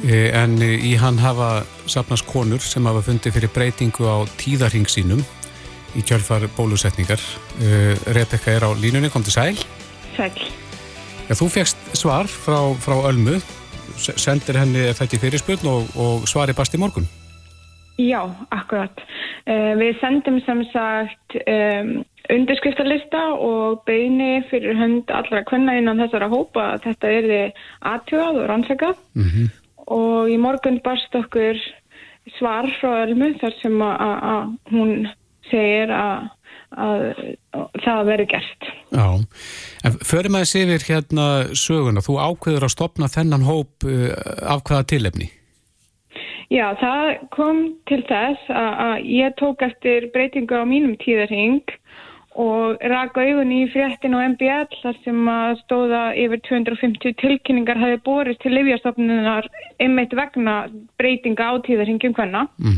Eh, 0.04 0.28
en 0.36 0.58
eh, 0.60 0.76
í 0.84 0.92
hann 1.00 1.16
hafa 1.22 1.64
sapnast 1.88 2.26
konur 2.28 2.60
sem 2.60 2.84
hafa 2.84 3.00
fundið 3.06 3.38
fyrir 3.38 3.52
breytingu 3.54 4.04
á 4.04 4.28
tíðarhing 4.36 4.88
sínum 4.92 5.22
í 5.96 6.02
kjölfar 6.04 6.44
bólusetningar. 6.56 7.22
Eh, 7.64 7.96
Rebecca 8.12 8.52
er 8.52 8.66
á 8.68 8.70
línunni, 8.76 9.08
kom 9.10 9.24
til 9.24 9.32
sæl. 9.32 9.56
Sæl. 10.18 10.36
Já, 11.26 11.32
þú 11.32 11.48
fegst 11.50 11.80
svar 11.96 12.28
frá, 12.28 12.58
frá 12.76 13.08
Ölmu, 13.08 13.40
sendir 13.98 14.58
henni 14.60 14.88
þetta 14.96 15.16
í 15.18 15.22
fyrirspurn 15.22 15.70
og, 15.72 15.94
og 16.00 16.28
svari 16.30 16.56
bast 16.56 16.74
í 16.76 16.80
morgun. 16.82 17.08
Já, 17.96 18.20
akkurat. 18.52 18.98
Uh, 19.48 19.72
við 19.80 19.96
sendum 20.02 20.40
sem 20.44 20.64
sagt 20.72 21.36
um, 21.40 21.92
undirskriftarlista 22.32 23.22
og 23.40 23.84
beini 23.88 24.42
fyrir 24.50 24.76
hönd 24.76 25.12
allra 25.14 25.44
kvenna 25.48 25.78
innan 25.78 26.02
þessara 26.02 26.28
hópa 26.28 26.72
að 26.74 26.90
þetta 26.90 27.14
er 27.20 27.30
aðtjóðað 27.94 28.42
og 28.42 28.50
rannsakað 28.50 28.98
Mm 29.16 29.54
og 29.92 30.30
í 30.30 30.36
morgun 30.40 30.80
barst 30.84 31.14
okkur 31.14 31.58
svar 32.36 32.68
frá 32.80 33.04
Ölmu 33.04 33.32
þar 33.40 33.54
sem 33.60 33.82
að 33.86 34.56
hún 34.72 35.06
segir 35.50 35.92
að, 35.94 36.26
að, 36.76 37.06
að 37.56 37.80
það 37.84 38.02
veri 38.10 38.26
gert. 38.30 38.68
Já, 38.92 39.06
en 39.86 39.96
förum 40.06 40.38
að 40.38 40.52
yfir 40.62 40.86
hérna 40.90 41.26
söguna, 41.56 42.04
þú 42.04 42.18
ákveður 42.20 42.68
að 42.68 42.74
stopna 42.76 43.10
þennan 43.12 43.46
hóp 43.48 43.88
uh, 43.88 44.12
af 44.44 44.62
hvaða 44.68 44.88
tilefni? 44.92 45.30
Já, 46.52 46.70
það 46.78 47.08
kom 47.34 47.64
til 47.90 48.02
þess 48.06 48.52
að, 48.52 48.70
að 48.86 49.08
ég 49.10 49.34
tók 49.40 49.64
eftir 49.66 50.06
breytingu 50.14 50.62
á 50.62 50.64
mínum 50.68 50.94
tíðarhing 51.02 51.64
og 52.36 52.82
rak 52.92 53.16
augun 53.16 53.52
í 53.54 53.62
fréttin 53.72 54.14
og 54.14 54.22
MBL 54.34 54.68
þar 54.82 54.98
sem 55.06 55.30
að 55.32 55.56
stóða 55.62 56.02
yfir 56.20 56.42
250 56.46 57.16
tilkynningar 57.22 57.80
hafi 57.80 57.98
borist 58.04 58.42
til 58.44 58.52
livjastofnunar 58.52 59.48
einmitt 59.82 60.12
vegna 60.14 60.66
breytinga 61.00 61.48
á 61.48 61.54
tíðarhingjum 61.66 62.16
hvenna. 62.18 62.46
Mm 62.60 62.76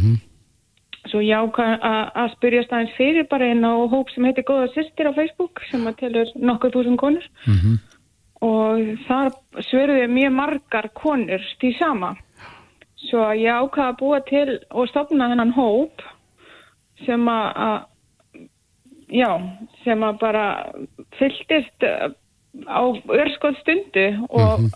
Svo 1.09 1.21
ég 1.25 1.37
ákvað 1.37 1.81
að- 1.81 2.33
spyrja 2.37 2.63
staðins 2.67 2.97
fyrir 2.97 3.29
bara 3.31 3.49
einn 3.49 3.65
á 3.65 3.75
hóp 3.89 4.11
sem 4.11 4.25
heitir 4.25 4.45
Góða 4.45 4.69
Systir 4.75 5.09
á 5.09 5.13
Facebook 5.17 5.63
sem 5.71 5.87
að 5.87 5.99
telur 6.03 6.33
nokkuð 6.37 6.75
þúsund 6.75 6.99
konur 6.99 7.27
-hmm. 7.47 7.79
og 8.41 8.79
þar 9.09 9.33
svöruðu 9.71 10.09
mjög 10.09 10.33
margar 10.33 10.89
konur 10.95 11.43
því 11.61 11.79
sama. 11.79 12.17
Svo 13.09 13.31
ég 13.33 13.53
ákvaða 13.53 13.89
að 13.89 13.99
búa 13.99 14.21
til 14.21 14.59
og 14.71 14.89
stopna 14.89 15.29
þennan 15.31 15.53
hóp 15.53 16.03
sem 17.07 17.29
að, 17.29 17.47
að 17.57 17.79
já, 19.09 19.31
sem 19.85 20.03
að 20.03 20.19
bara 20.21 20.73
fylltist 21.19 21.87
uh, 21.87 22.11
á 22.67 22.83
örskoð 23.07 23.57
stundu 23.63 24.07
og 24.29 24.69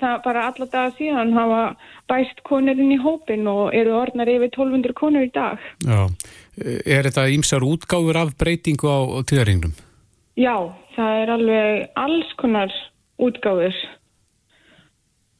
það 0.00 0.22
bara 0.24 0.46
alla 0.50 0.68
daga 0.72 0.94
síðan 0.98 1.34
hafa 1.36 1.62
bæst 2.10 2.42
konur 2.48 2.78
inn 2.78 2.94
í 2.94 3.00
hópin 3.02 3.48
og 3.50 3.74
eru 3.74 3.96
orðnar 3.98 4.30
yfir 4.30 4.50
1200 4.52 4.96
konur 4.98 5.26
í 5.26 5.32
dag. 5.34 5.60
Já, 5.84 6.06
er 6.84 7.08
þetta 7.08 7.28
ímsar 7.34 7.66
útgáfur 7.66 8.20
af 8.22 8.34
breytingu 8.40 8.90
á, 8.90 8.98
tíðarhingnum? 9.28 9.76
Já, 10.36 10.56
það 10.96 11.22
er 11.22 11.36
alveg 11.36 11.86
alls 11.96 12.34
konar 12.40 12.74
útgáfur 13.22 13.76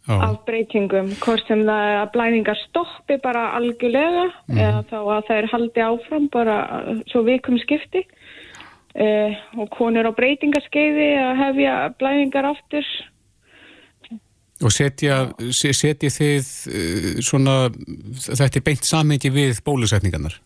Já, 0.07 0.15
af 0.23 0.37
breytingum, 0.47 1.09
hvort 1.19 1.43
sem 1.49 1.65
það 1.67 1.85
er 1.91 1.97
að 1.99 2.13
blæðingar 2.15 2.59
stoppi 2.61 3.17
bara 3.25 3.49
algjörlega 3.59 4.29
eða 4.55 4.85
þá 4.87 4.99
að 5.01 5.25
það 5.27 5.39
er 5.41 5.49
haldi 5.51 5.83
áfram 5.83 6.29
bara 6.31 6.59
svo 7.11 7.25
vikum 7.27 7.59
skipti 7.59 8.05
uh, 8.07 9.35
og 9.59 9.67
konur 9.75 10.07
á 10.07 10.13
breytingarskeiði 10.15 11.09
að 11.25 11.33
hefja 11.43 11.75
blæðingar 11.99 12.51
aftur. 12.53 12.87
Og 14.65 14.73
setja, 14.73 15.17
se- 15.53 15.75
setja 15.77 16.09
þið 16.13 16.51
uh, 16.73 17.09
svona, 17.25 17.57
þetta 18.25 18.61
er 18.61 18.65
beint 18.65 18.89
samhengi 18.89 19.33
við 19.35 19.61
bólusetningarnar? 19.67 20.39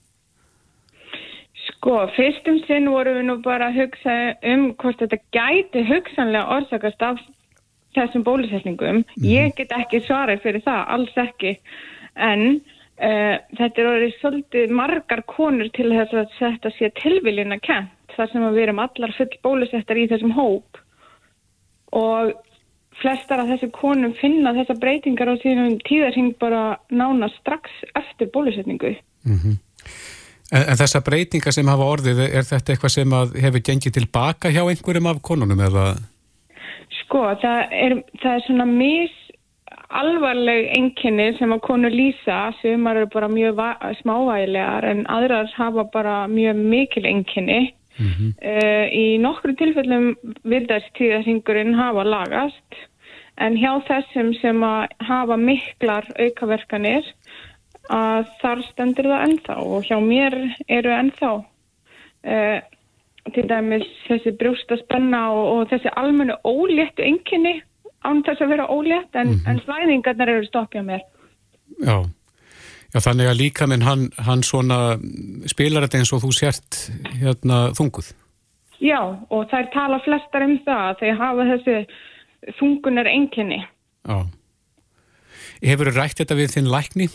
Sko, 1.69 1.95
fyrstum 2.17 2.59
sinn 2.67 2.91
vorum 2.93 3.21
við 3.21 3.29
nú 3.29 3.37
bara 3.45 3.71
að 3.71 3.79
hugsa 3.85 4.17
um 4.51 4.67
hvort 4.81 4.99
þetta 5.01 5.21
gæti 5.33 5.85
hugsanlega 5.89 6.59
orsakast 6.59 7.07
af 7.07 7.23
þessum 7.97 8.27
bólusetningum. 8.27 9.01
Ég 9.25 9.55
get 9.57 9.73
ekki 9.75 10.03
svarað 10.05 10.43
fyrir 10.45 10.63
það, 10.67 10.83
alls 10.97 11.17
ekki. 11.25 11.55
En 12.21 12.45
uh, 12.59 13.39
þetta 13.57 13.81
er 13.81 13.89
orðið 13.95 14.19
svolítið 14.19 14.77
margar 14.77 15.25
konur 15.31 15.71
til 15.77 15.89
þess 15.95 16.19
að 16.21 16.37
þetta 16.37 16.75
sé 16.77 16.93
tilviljun 17.01 17.57
að 17.57 17.65
kent 17.71 17.97
þar 18.19 18.31
sem 18.33 18.45
við 18.51 18.63
erum 18.67 18.83
allar 18.83 19.17
full 19.17 19.33
bólusettar 19.47 19.99
í 20.03 20.09
þessum 20.11 20.35
hóp. 20.37 20.81
Og 21.97 22.35
flestar 23.01 23.43
af 23.43 23.51
þessu 23.55 23.71
konum 23.75 24.15
finna 24.21 24.53
þessa 24.57 24.77
breytingar 24.81 25.33
á 25.33 25.35
sínum 25.43 25.79
tíðarhing 25.87 26.35
bara 26.41 26.79
nána 26.93 27.31
strax 27.39 27.73
eftir 27.99 28.31
bólusetningu. 28.35 28.95
En, 30.51 30.63
en 30.65 30.79
þessa 30.81 31.03
breytinga 31.07 31.53
sem 31.55 31.71
hafa 31.71 31.89
orðið, 31.95 32.25
er 32.29 32.47
þetta 32.47 32.75
eitthvað 32.75 32.95
sem 32.97 33.17
hefur 33.45 33.65
gengið 33.71 33.97
tilbaka 34.01 34.53
hjá 34.53 34.63
einhverjum 34.65 35.11
af 35.11 35.23
konunum 35.25 35.65
eða? 35.67 35.87
Sko, 37.03 37.25
það 37.43 37.75
er, 37.87 37.97
það 38.23 38.37
er 38.37 38.47
svona 38.47 38.69
mis 38.69 39.17
alvarleg 39.91 40.69
einkenni 40.77 41.33
sem 41.39 41.51
að 41.51 41.65
konur 41.67 41.95
lýsa 41.95 42.39
sem 42.61 42.87
eru 42.87 43.09
bara 43.11 43.31
mjög 43.31 43.59
smávægilegar 44.03 44.87
en 44.87 45.05
aðrar 45.11 45.51
hafa 45.57 45.87
bara 45.95 46.25
mjög 46.31 46.65
mikil 46.75 47.07
einkenni. 47.07 47.61
Mm 48.01 48.33
í 48.91 49.19
nokkru 49.21 49.53
tilfellum 49.59 50.15
virðast 50.49 50.89
tíðarhingurinn 50.97 51.75
hafa 51.77 52.05
lagast 52.05 52.79
en 53.41 53.57
hjá 53.61 53.73
þessum 53.89 54.35
sem 54.41 54.65
að 54.65 54.93
hafa 55.09 55.39
miklar 55.41 56.09
aukaverkanir 56.19 57.07
að 57.91 58.29
þar 58.43 58.63
stendur 58.69 59.09
það 59.11 59.25
ennþá 59.29 59.57
og 59.65 59.89
hjá 59.89 59.97
mér 60.05 60.37
eru 60.69 60.93
ennþá 60.95 61.33
uh, 61.41 62.59
til 63.35 63.47
dæmis 63.51 63.89
þessi 64.07 64.35
brjóstaspenna 64.39 65.25
og, 65.33 65.43
og 65.55 65.73
þessi 65.73 65.93
almennu 65.99 66.37
óléttu 66.47 67.05
einkenni 67.07 67.59
án 68.07 68.23
þess 68.25 68.45
að 68.45 68.55
vera 68.55 68.69
ólétt 68.73 69.19
en, 69.19 69.37
en 69.49 69.61
flæðingarnar 69.67 70.33
eru 70.33 70.47
stoppjað 70.49 70.89
mér. 70.89 71.05
Já. 71.85 71.99
Já, 72.91 72.99
þannig 73.05 73.29
að 73.31 73.39
líka 73.39 73.69
minn 73.71 73.85
hann, 73.87 74.09
hann 74.19 74.41
svona 74.43 74.97
spilar 75.51 75.85
þetta 75.85 76.01
eins 76.01 76.11
og 76.17 76.25
þú 76.25 76.31
sért 76.35 76.79
hérna 77.21 77.69
þunguð. 77.79 78.09
Já, 78.83 78.99
og 79.31 79.45
þær 79.53 79.69
tala 79.75 80.01
flestar 80.03 80.47
um 80.47 80.57
það 80.65 80.87
að 80.89 81.03
þeir 81.03 81.21
hafa 81.21 81.47
þessi 81.53 81.77
þungunar 82.59 83.09
einkenni. 83.11 83.63
Já. 84.09 84.27
Hefur 85.61 85.93
rætt 85.93 86.23
þetta 86.23 86.39
við 86.39 86.55
þinn 86.55 86.71
lækni? 86.73 87.11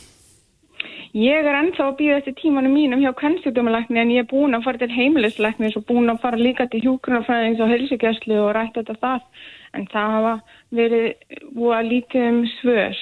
Ég 1.15 1.47
er 1.47 1.55
ennþá 1.55 1.85
að 1.87 1.97
býða 1.99 2.15
eftir 2.19 2.33
tímanum 2.41 2.73
mínum 2.75 2.99
hjá 2.99 3.13
kvennsjúkdómalækni 3.15 4.01
en 4.01 4.09
ég 4.11 4.25
er 4.25 4.27
búin 4.27 4.57
að 4.57 4.65
fara 4.65 4.81
til 4.81 4.91
heimilislækni 4.91 5.69
og 5.79 5.85
búin 5.87 6.11
að 6.11 6.19
fara 6.25 6.39
líka 6.41 6.65
til 6.67 6.81
hjúgrunarfræðings 6.83 7.61
og 7.63 7.71
helsugjæslu 7.71 8.39
og 8.41 8.51
rætt 8.57 8.75
þetta 8.75 8.97
þar. 8.99 9.21
En 9.79 9.87
það 9.93 10.15
hafa 10.15 10.33
verið 10.75 11.05
búið 11.55 11.77
að 11.77 11.89
lítið 11.93 12.27
um 12.33 12.41
svör. 12.57 12.99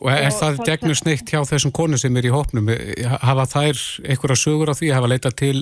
Og 0.00 0.08
er 0.12 0.26
Og 0.28 0.36
það 0.36 0.60
gegnum 0.68 0.96
sneitt 0.98 1.30
hjá 1.30 1.40
þessum 1.48 1.72
konu 1.74 1.98
sem 2.00 2.16
er 2.16 2.28
í 2.28 2.32
hópnum? 2.32 2.68
Hafa 3.22 3.46
þær 3.52 3.80
einhverja 4.04 4.38
sögur 4.40 4.72
á 4.72 4.74
því 4.78 4.90
að 4.90 4.98
hafa 4.98 5.12
leitað 5.12 5.36
til 5.42 5.56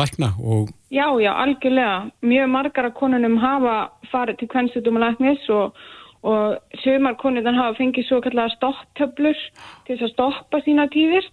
lækna 0.00 0.32
og 0.40 0.72
Já, 0.90 1.06
já, 1.20 1.32
algjörlega. 1.34 2.10
Mjög 2.22 2.50
margar 2.50 2.90
af 2.90 2.96
konunum 2.98 3.38
hafa 3.42 3.76
farið 4.10 4.40
til 4.40 4.50
kvennsjúkdómalæknis 4.54 5.48
og, 5.54 5.76
og 6.22 6.80
sömar 6.84 7.16
konunum 7.20 7.58
hafa 7.58 7.78
fengið 7.78 8.08
svo 8.08 8.20
kallega 8.24 8.54
stopptöflur 8.56 9.38
til 9.86 9.96
þess 9.96 10.08
að 10.08 10.14
stoppa 10.14 10.62
sína 10.66 10.88
tíðir 10.92 11.30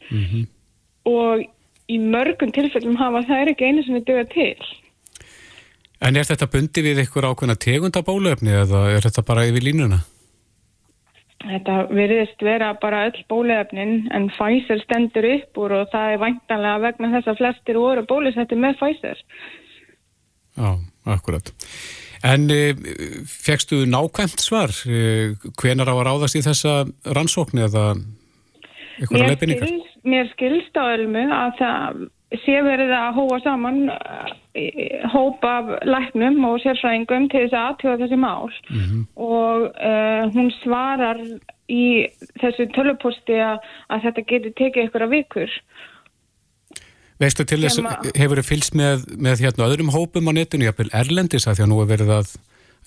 og 1.09 1.43
í 1.91 1.99
mörgum 1.99 2.53
tilfellum 2.55 2.97
hafa 2.99 3.25
þær 3.27 3.53
ekki 3.53 3.69
einu 3.69 3.83
sem 3.83 3.99
við 3.99 4.09
döga 4.11 4.25
til. 4.31 4.71
En 6.03 6.17
er 6.19 6.27
þetta 6.27 6.49
bundi 6.51 6.83
við 6.83 7.03
einhver 7.03 7.29
ákveðna 7.29 7.55
tegunda 7.55 8.01
bólöfni 8.03 8.51
eða 8.51 8.89
er 8.91 9.05
þetta 9.05 9.23
bara 9.23 9.45
yfir 9.47 9.63
línuna? 9.69 10.01
Þetta 11.43 11.75
veriðist 11.91 12.43
vera 12.45 12.69
bara 12.79 13.01
öll 13.09 13.19
bóluefnin 13.31 14.07
en 14.15 14.29
Pfizer 14.31 14.79
stendur 14.85 15.27
upp 15.27 15.59
úr 15.59 15.75
og 15.81 15.91
það 15.91 16.13
er 16.13 16.21
væntanlega 16.21 16.83
vegna 16.85 17.11
þess 17.17 17.31
að 17.33 17.41
flestir 17.41 17.79
voru 17.81 18.05
bólusetti 18.07 18.59
með 18.59 18.79
Pfizer. 18.79 19.19
Já, 20.55 20.69
akkurat. 21.15 21.51
En 22.23 22.47
e, 22.53 22.61
fegstu 23.27 23.81
nákvæmt 23.89 24.39
svar? 24.39 24.71
E, 24.87 25.33
hvenar 25.59 25.91
á 25.91 25.95
að 25.97 26.05
ráðast 26.07 26.39
í 26.39 26.43
þessa 26.45 26.77
rannsókn 27.17 27.65
eða 27.65 27.89
einhverja 29.01 29.25
Mér, 29.25 29.33
leifinningar? 29.33 29.67
skils, 29.67 29.95
mér 30.07 30.29
skilst 30.31 30.79
á 30.79 30.83
ölmu 30.93 31.25
að 31.27 31.57
það 31.59 32.03
sé 32.43 32.59
verið 32.65 32.93
að 32.97 33.17
hóa 33.19 33.39
saman 33.43 33.79
uh, 33.93 34.33
hóp 35.13 35.45
af 35.47 35.71
læknum 35.85 36.43
og 36.49 36.59
sérfræðingum 36.63 37.29
til 37.31 37.45
þess 37.45 37.57
að 37.57 37.67
aðtjóða 37.69 38.01
þessi 38.03 38.19
mál 38.21 38.51
og 39.15 39.67
uh, 39.71 40.23
hún 40.35 40.51
svarar 40.61 41.21
í 41.71 41.85
þessu 42.41 42.67
töluposti 42.75 43.39
að, 43.41 43.61
að 43.89 44.07
þetta 44.07 44.25
getur 44.33 44.55
tekið 44.59 44.89
ykkur 44.89 45.05
að 45.07 45.15
vikur. 45.17 45.59
Veistu 47.21 47.45
til 47.47 47.61
þess, 47.61 47.79
hefur 48.17 48.41
þið 48.41 48.49
fylgst 48.49 48.75
með, 48.75 49.05
með 49.21 49.45
hérna 49.45 49.69
öðrum 49.69 49.93
hópum 49.93 50.27
á 50.27 50.31
netinu, 50.35 50.67
jafnvel 50.67 50.89
Erlendis 50.97 51.47
að 51.47 51.59
því 51.59 51.65
að 51.65 51.71
nú 51.71 51.79
er 51.83 51.91
verið 51.93 52.11
að 52.17 52.33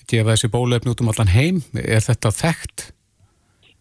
gefa 0.07 0.33
þessi 0.35 0.51
bólöfni 0.53 0.93
út 0.93 1.01
um 1.03 1.11
allan 1.11 1.31
heim. 1.31 1.63
Er 1.73 2.03
þetta 2.03 2.31
þekkt? 2.35 2.91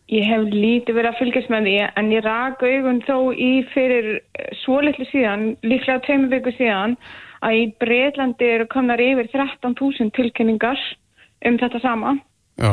Ég 0.06 0.22
hef 0.22 0.44
lítið 0.52 0.94
verið 0.94 1.10
að 1.10 1.18
fylgjast 1.18 1.48
með 1.50 1.64
því 1.66 1.76
en 1.98 2.10
ég 2.14 2.22
rak 2.22 2.60
augun 2.62 3.00
þó 3.02 3.16
í 3.34 3.52
fyrir 3.72 4.10
svo 4.62 4.78
litlu 4.84 5.06
síðan, 5.10 5.56
líklega 5.66 6.04
tveimur 6.04 6.30
viku 6.30 6.52
síðan, 6.54 6.94
að 7.42 7.56
í 7.58 7.64
Breitlandi 7.82 8.50
eru 8.54 8.66
komnar 8.70 9.02
yfir 9.02 9.26
13.000 9.32 10.12
tilkynningar 10.14 10.78
um 11.46 11.58
þetta 11.58 11.80
sama 11.82 12.12
Já, 12.56 12.70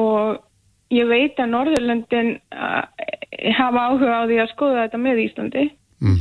og 0.00 0.40
ég 0.94 1.10
veit 1.10 1.36
að 1.38 1.52
Norðurlöndin 1.52 2.32
uh, 2.48 2.80
hafa 3.58 3.84
áhuga 3.90 4.22
á 4.24 4.28
því 4.30 4.38
að 4.40 4.52
skoða 4.54 4.86
þetta 4.86 5.00
með 5.04 5.20
Íslandi 5.26 5.66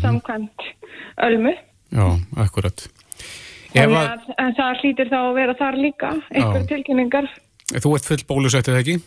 samkvæmt 0.01 0.65
ölmu. 1.23 1.53
já, 1.95 2.05
akkurat. 2.43 2.83
Þannig 3.71 3.95
að, 3.95 4.27
að 4.43 4.51
það 4.57 4.83
hlýtur 4.83 5.11
þá 5.13 5.17
að 5.21 5.37
vera 5.37 5.55
þar 5.55 5.79
líka, 5.79 6.11
einhver 6.33 6.67
tilkynningar. 6.67 7.31
þú 7.79 7.93
ert 7.95 8.11
full 8.11 8.19
bólusettið 8.27 8.79
ekki 8.81 8.97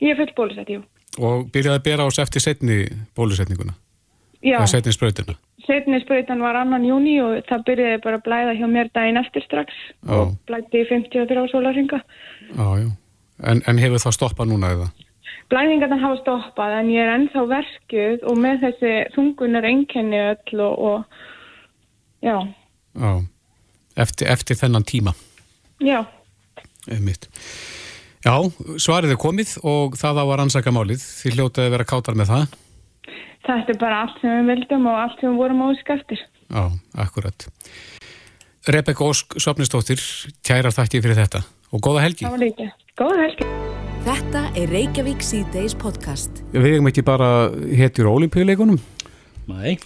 Ég 0.00 0.12
er 0.14 0.16
full 0.20 0.32
bólusett, 0.36 0.68
jú. 0.70 0.82
og 1.18 1.48
byrjaði 1.52 1.78
að 1.80 1.84
bera 1.88 2.06
ás 2.06 2.18
eftir 2.22 2.40
setni 2.44 2.76
bólusetninguna, 3.18 3.74
Já. 4.42 4.58
eða 4.60 4.66
setni 4.70 4.92
sprautina. 4.94 5.34
Setni 5.66 5.98
sprautan 6.00 6.40
var 6.40 6.54
annan 6.56 6.84
júni 6.86 7.16
og 7.20 7.42
það 7.48 7.64
byrjaði 7.66 7.98
bara 8.04 8.20
að 8.20 8.24
blæða 8.28 8.54
hjá 8.60 8.66
mér 8.70 8.90
daginn 8.94 9.18
eftir 9.20 9.42
strax 9.44 9.74
Já. 10.06 10.14
og 10.14 10.36
blætti 10.46 10.84
í 10.84 10.88
53 10.88 11.48
sólarringa. 11.52 12.00
Já, 12.54 12.68
já. 12.84 12.88
En, 13.42 13.62
en 13.66 13.78
hefur 13.78 14.00
það 14.02 14.16
stoppað 14.16 14.48
núna 14.50 14.70
eða? 14.74 14.88
Blæðingarna 15.48 15.96
hafa 16.02 16.16
stoppað 16.22 16.74
en 16.80 16.88
ég 16.92 17.00
er 17.04 17.12
ennþá 17.16 17.42
verkuð 17.48 18.24
og 18.28 18.38
með 18.42 18.62
þessi 18.66 18.94
þungunar 19.14 19.64
einkenni 19.68 20.18
öll 20.20 20.60
og, 20.60 20.78
og 20.78 22.24
já, 22.26 22.36
Já, 22.98 23.12
eftir, 23.96 24.28
eftir 24.28 24.56
þennan 24.58 24.84
tíma. 24.84 25.14
já, 25.80 26.02
Einmitt. 26.88 27.28
Já, 28.28 28.42
svarið 28.76 29.14
er 29.14 29.16
komið 29.16 29.54
og 29.64 29.94
það 29.96 30.18
á 30.20 30.24
að 30.26 30.34
rannsaka 30.36 30.72
málið. 30.74 31.00
Þið 31.00 31.36
hljótaði 31.38 31.68
að 31.68 31.74
vera 31.74 31.84
kátar 31.88 32.16
með 32.18 32.26
það. 32.28 32.56
þetta 33.48 33.72
er 33.72 33.78
bara 33.80 34.00
allt 34.04 34.18
sem 34.20 34.32
við 34.34 34.50
vildum 34.50 34.88
og 34.90 34.96
allt 35.00 35.20
sem 35.22 35.30
við 35.30 35.38
vorum 35.40 35.62
ósk 35.64 35.92
eftir. 35.94 36.24
Já, 36.52 36.64
akkurat. 37.00 37.46
Rebekka 38.68 39.06
Ósk 39.06 39.38
Svapnistóttir, 39.40 40.02
kærar 40.44 40.76
þakki 40.76 41.00
fyrir 41.00 41.16
þetta 41.16 41.40
og 41.72 41.80
góða 41.86 42.02
helgi. 42.04 42.26
Var 42.28 42.42
lítið. 42.42 42.74
Góða 43.00 43.22
helgi. 43.22 43.46
Þetta 44.04 44.42
er 44.60 44.74
Reykjavík 44.76 45.24
C-Days 45.24 45.76
podcast. 45.80 46.42
Við 46.52 46.66
hefum 46.74 46.90
ekki 46.90 47.04
bara 47.08 47.30
hetjur 47.80 48.10
á 48.12 48.16
olimpíuleikunum. 48.18 48.76
Nei, 49.48 49.78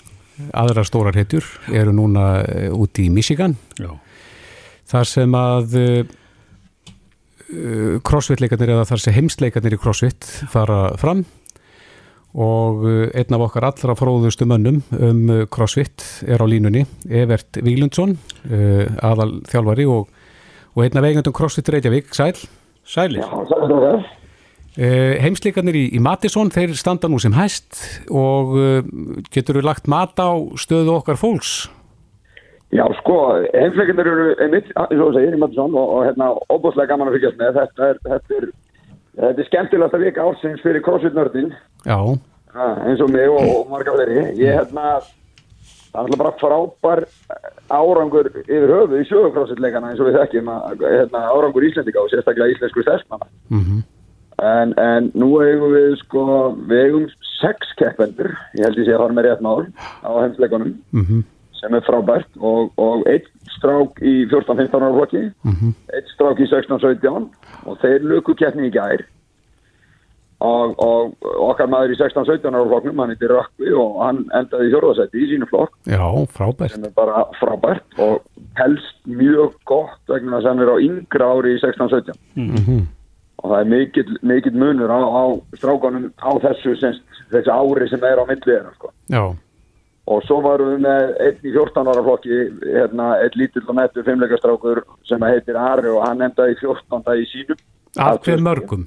Aðrar 0.50 0.88
stórar 0.88 1.14
hetjur 1.14 1.46
eru 1.70 1.94
núna 1.94 2.42
eh, 2.42 2.74
úti 2.74 3.06
í 3.06 3.14
Michigan. 3.14 3.54
já. 3.78 3.92
Þar 4.90 5.08
sem 5.08 5.38
að 5.38 5.78
uh, 5.78 6.18
crossfit-leikarnir 8.06 8.72
eða 8.74 8.88
þar 8.88 9.02
sem 9.02 9.16
heimsleikarnir 9.16 9.76
í 9.76 9.80
crossfit 9.82 10.26
fara 10.52 10.84
fram 11.00 11.24
og 12.32 12.84
uh, 12.86 13.10
einn 13.12 13.36
af 13.36 13.44
okkar 13.48 13.66
allra 13.68 13.96
fróðustu 13.98 14.46
mönnum 14.48 14.80
um 14.96 15.22
uh, 15.28 15.42
crossfit 15.52 16.04
er 16.24 16.40
á 16.40 16.46
línunni 16.48 16.86
Evert 17.10 17.60
Vílundsson 17.60 18.16
uh, 18.48 18.88
aðal 19.04 19.42
þjálfari 19.50 19.84
og, 19.84 20.08
og 20.72 20.84
einn 20.86 20.96
af 20.96 21.08
eigandum 21.10 21.36
crossfit 21.36 21.68
Reykjavík, 21.68 22.12
Sæl 22.16 22.38
Sælir. 22.88 23.20
Já, 23.22 23.44
sælir 23.46 23.84
það. 23.84 23.98
uh, 24.80 25.12
Heimsleikarnir 25.22 25.76
í, 25.76 25.84
í 25.92 26.00
Matisson 26.02 26.50
þeir 26.54 26.72
standa 26.78 27.10
nú 27.12 27.20
sem 27.22 27.36
hæst 27.36 27.76
og 28.08 28.56
uh, 28.56 28.80
getur 29.28 29.60
við 29.60 29.68
lagt 29.68 29.92
mat 29.92 30.16
á 30.16 30.32
stöðu 30.56 30.96
okkar 31.02 31.20
fólks 31.20 31.66
Já, 32.72 32.86
sko, 33.02 33.16
heimsleikindir 33.52 34.08
eru 34.08 34.28
einmitt, 34.40 34.68
eins 34.72 34.96
og 34.96 35.08
þú 35.10 35.14
segir, 35.18 35.34
í 35.36 35.40
Mattisson 35.40 35.74
og, 35.76 35.90
og 35.92 36.04
hérna, 36.06 36.30
óbúslega 36.48 36.88
gaman 36.94 37.10
að 37.10 37.18
fylgjast 37.18 37.40
með. 37.40 37.58
Þetta 37.58 37.88
er, 37.88 37.98
þetta 38.06 38.36
er, 38.38 38.46
þetta 39.18 39.42
er 39.42 39.48
skemmtilegast 39.50 39.96
að 39.98 40.04
vika 40.06 40.28
ársins 40.28 40.62
fyrir 40.64 40.84
crossfit-nördin, 40.86 41.50
Já, 41.84 41.98
eins 42.86 43.02
og 43.04 43.12
mig 43.12 43.28
og, 43.28 43.42
og 43.58 43.68
marga 43.72 43.92
fleiri. 43.96 44.22
Ég, 44.40 44.56
hérna, 44.56 44.94
það 45.92 45.98
er 45.98 46.06
alltaf 46.06 46.22
bara 46.22 46.32
frábær 46.40 47.04
árangur 47.72 48.30
yfir 48.46 48.72
höfu 48.72 49.02
í 49.02 49.08
sögu 49.10 49.34
crossfit-leikana 49.36 49.92
eins 49.92 50.00
og 50.00 50.08
við 50.08 50.16
þekkjum 50.22 50.48
að, 50.54 50.86
hérna, 50.86 51.22
árangur 51.28 51.68
íslendika 51.68 52.00
og 52.00 52.08
sérstaklega 52.12 52.56
íslensku 52.56 52.86
stærstmanna. 52.86 53.28
mhm 53.52 53.82
En, 54.42 54.72
en 54.80 55.10
nú 55.14 55.28
eigum 55.44 55.70
við, 55.70 55.92
sko, 56.00 56.22
við 56.66 56.80
eigum 56.86 57.04
sex 57.36 57.68
keppendur, 57.78 58.32
ég 58.56 58.64
held 58.64 58.80
ég 58.80 58.88
sé 58.88 58.94
að 58.96 59.04
fara 59.04 59.14
með 59.14 59.26
rétt 59.28 59.44
mál 59.44 59.60
á 60.02 60.10
heimsleikunum. 60.24 60.72
mhm 60.96 61.20
sem 61.62 61.78
er 61.78 61.86
frábært 61.86 62.38
og, 62.42 62.70
og 62.80 63.08
einn 63.10 63.26
strák 63.56 63.98
í 64.02 64.14
14-15 64.26 64.76
ára 64.82 64.92
flokki 64.98 65.24
einn 65.94 66.12
strák 66.14 66.40
í 66.42 66.46
16-17 66.50 67.26
og 67.66 67.82
þeir 67.82 68.06
luku 68.10 68.34
keppni 68.38 68.68
í 68.68 68.74
gær. 68.74 69.04
Og, 70.42 70.72
og 70.82 71.28
okkar 71.52 71.68
maður 71.70 71.92
í 71.94 71.98
16-17 72.00 72.50
ára 72.50 72.66
flokknum 72.66 72.98
hann 72.98 73.12
heitir 73.14 73.30
Rökkvi 73.30 73.74
og 73.78 74.00
hann 74.02 74.24
endaði 74.34 74.66
í 74.66 74.72
fjórðasætti 74.72 75.22
í 75.22 75.28
sínu 75.30 75.46
flokk. 75.52 75.76
Já, 75.86 76.02
frábært. 76.34 76.74
sem 76.74 76.88
er 76.88 76.96
bara 76.96 77.28
frábært 77.38 78.00
og 78.02 78.24
helst 78.58 78.98
mjög 79.06 79.54
gott 79.70 80.02
vegna 80.10 80.40
þess 80.40 80.48
að 80.48 80.50
hann 80.50 80.64
er 80.64 80.74
á 80.74 80.76
yngra 80.88 81.30
ári 81.36 81.54
í 81.54 81.62
16-17 81.62 82.18
og 83.42 83.50
það 83.50 83.60
er 83.60 83.70
mikill, 83.70 84.18
mikill 84.22 84.58
munur 84.58 84.90
á, 84.90 84.98
á 85.02 85.24
strákanum 85.58 86.10
á 86.18 86.30
þessu 86.42 86.74
þessu 87.32 87.54
ári 87.54 87.88
sem 87.90 88.04
er 88.06 88.20
á 88.20 88.24
milli 88.26 88.44
þeirra 88.46 88.74
sko. 88.76 88.92
Já, 89.10 89.22
og 90.10 90.24
svo 90.26 90.40
varum 90.42 90.72
við 90.72 90.80
með 90.82 91.12
einn 91.22 91.44
í 91.46 91.52
14 91.54 91.90
ára 91.92 92.04
flokki 92.06 92.38
hérna, 92.64 93.08
eitt 93.22 93.36
lítill 93.38 93.64
og 93.68 93.76
nettur 93.78 94.06
fimmleikastrákur 94.06 94.82
sem 95.08 95.22
heitir 95.28 95.58
Ari 95.60 95.92
og 95.92 96.02
hann 96.06 96.24
endaði 96.26 96.56
í 96.56 96.60
14. 96.62 97.02
í 97.22 97.28
sínum 97.30 97.60
af 97.98 98.18
hver 98.24 98.40
20. 98.40 98.46
mörgum? 98.48 98.86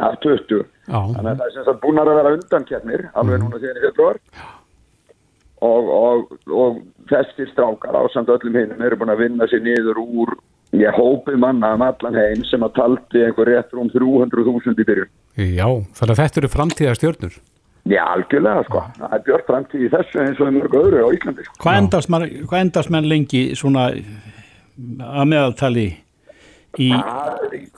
af 0.00 0.16
20 0.24 0.64
Já, 0.90 0.98
þannig 0.98 1.30
að 1.30 1.36
það 1.36 1.44
er 1.46 1.54
sem 1.54 1.68
sagt 1.68 1.84
búin 1.84 2.02
að 2.02 2.10
vera 2.14 2.34
undankeppnir 2.38 3.06
alveg 3.14 3.42
núna 3.42 3.60
síðan 3.62 3.78
í 3.78 3.84
februar 3.86 4.20
og, 5.60 5.90
og, 5.94 6.36
og 6.50 6.80
þessir 7.10 7.50
strákar 7.52 7.98
á 7.98 8.02
samt 8.10 8.32
öllum 8.32 8.58
hinnum 8.58 8.86
eru 8.86 8.98
búin 8.98 9.14
að 9.14 9.26
vinna 9.26 9.48
sér 9.50 9.62
niður 9.62 10.02
úr 10.02 10.34
ég 10.78 10.98
hópi 10.98 11.36
manna 11.38 11.74
um 11.76 11.86
allan 11.86 12.18
heim 12.18 12.42
sem 12.48 12.62
að 12.66 12.76
taldi 12.78 13.24
einhver 13.26 13.50
rétt 13.50 13.74
rúm 13.74 13.90
300.000 13.92 14.74
í 14.74 14.88
byrjun 14.90 15.10
já, 15.36 15.66
þannig 15.94 16.14
að 16.14 16.20
þetta 16.22 16.40
eru 16.42 16.50
framtíða 16.50 16.96
stjörnur. 16.98 17.40
Já, 17.88 18.02
algjörlega 18.12 18.62
sko, 18.68 18.80
það 18.98 19.14
er 19.16 19.22
björn 19.26 19.44
framtíð 19.48 19.84
í 19.86 19.90
þessu 19.94 20.20
eins 20.20 20.40
og 20.42 20.50
í 20.50 20.56
mörg 20.58 20.74
öðru 20.76 21.00
á 21.00 21.08
Íslandi 21.16 21.44
sko. 21.46 21.54
Hvað 21.64 21.78
endast, 21.80 22.10
mar- 22.12 22.26
hvað 22.28 22.60
endast 22.66 22.90
menn 22.92 23.08
lengi 23.08 23.40
svona 23.56 23.86
að 23.90 25.24
meðaltali 25.32 25.86
í 26.78 26.90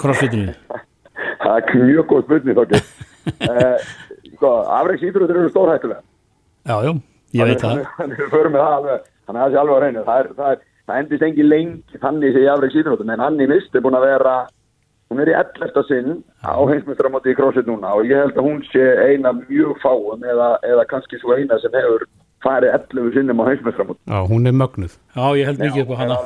crossfitinu? 0.01 0.53
Það 1.43 1.57
er 1.59 1.85
mjög 1.87 2.07
góð 2.11 2.23
spurning 2.27 2.57
þokki 2.59 2.79
uh, 2.81 3.87
sko, 4.35 4.51
afreiks 4.75 5.05
íþróttir 5.07 5.39
eru 5.39 5.51
stórhættulega 5.53 6.03
Já, 6.67 6.77
já, 6.87 6.93
ég 7.39 7.49
veit 7.51 7.63
það. 7.63 7.81
Þannig 7.99 8.21
við 8.23 8.31
förum 8.33 8.55
með 8.57 8.63
það 8.65 8.77
alveg 8.79 9.05
Þannig 9.23 9.39
að 9.39 9.45
það 9.45 9.53
sé 9.55 9.61
alveg 9.63 9.77
að 9.77 9.83
reyna 9.85 10.05
Það, 10.09 10.19
er, 10.23 10.29
það, 10.39 10.53
er, 10.57 10.63
það 10.91 11.01
endist 11.03 11.27
engi 11.29 11.47
lengi 11.47 12.01
þannig 12.03 12.35
sem 12.37 12.43
ég 12.47 12.53
afreiks 12.57 12.79
íþróttum 12.83 13.13
En 13.15 13.25
Anni 13.29 13.49
Mist 13.51 13.79
er 13.79 13.85
búin 13.87 13.99
að 13.99 14.07
vera 14.09 14.35
Hún 15.13 15.21
er 15.21 15.29
í 15.29 15.35
11. 15.37 15.83
sinn 15.91 16.23
á 16.41 16.57
heimsmyndsramóti 16.57 17.35
í 17.35 17.37
CrossFit 17.37 17.67
núna 17.69 17.91
og 17.99 18.07
ég 18.09 18.17
held 18.17 18.39
að 18.41 18.47
hún 18.49 18.63
sé 18.71 18.81
eina 19.11 19.35
mjög 19.37 19.75
fáum 19.83 20.23
eða, 20.25 20.55
eða 20.65 20.87
kannski 20.89 21.21
svo 21.21 21.37
eina 21.37 21.59
sem 21.61 21.75
hefur 21.77 22.07
farið 22.41 22.73
11 22.79 23.11
sinnum 23.19 23.43
á 23.45 23.51
heimsmyndsramóti 23.51 24.01
Já, 24.09 24.21
hún 24.31 24.49
er 24.49 24.57
mögnuð. 24.57 24.95
Já, 25.13 25.27
ég 25.37 25.51
held 25.51 25.61
mikið 25.61 25.83
upp 25.85 25.93
á 25.93 25.97
hana. 26.01 26.17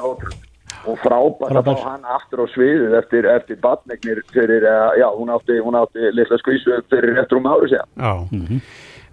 og 0.87 1.01
frábært 1.03 1.59
að 1.59 1.67
fá 1.67 1.83
hana 1.83 2.15
aftur 2.15 2.45
á 2.45 2.47
sviðið 2.55 2.95
eftir, 3.01 3.27
eftir 3.27 3.59
batnegnir 3.59 4.23
fyrir, 4.31 4.63
eh, 4.63 4.99
já, 5.03 5.09
hún 5.19 5.35
átti, 5.35 5.59
hún 5.67 5.75
átti 5.83 6.13
litla 6.15 6.39
skvísu 6.39 6.79
fyrir 6.93 7.19
eftir 7.19 7.41
um 7.41 7.51
ári 7.51 7.73
síðan. 7.75 7.91
Já. 7.99 8.13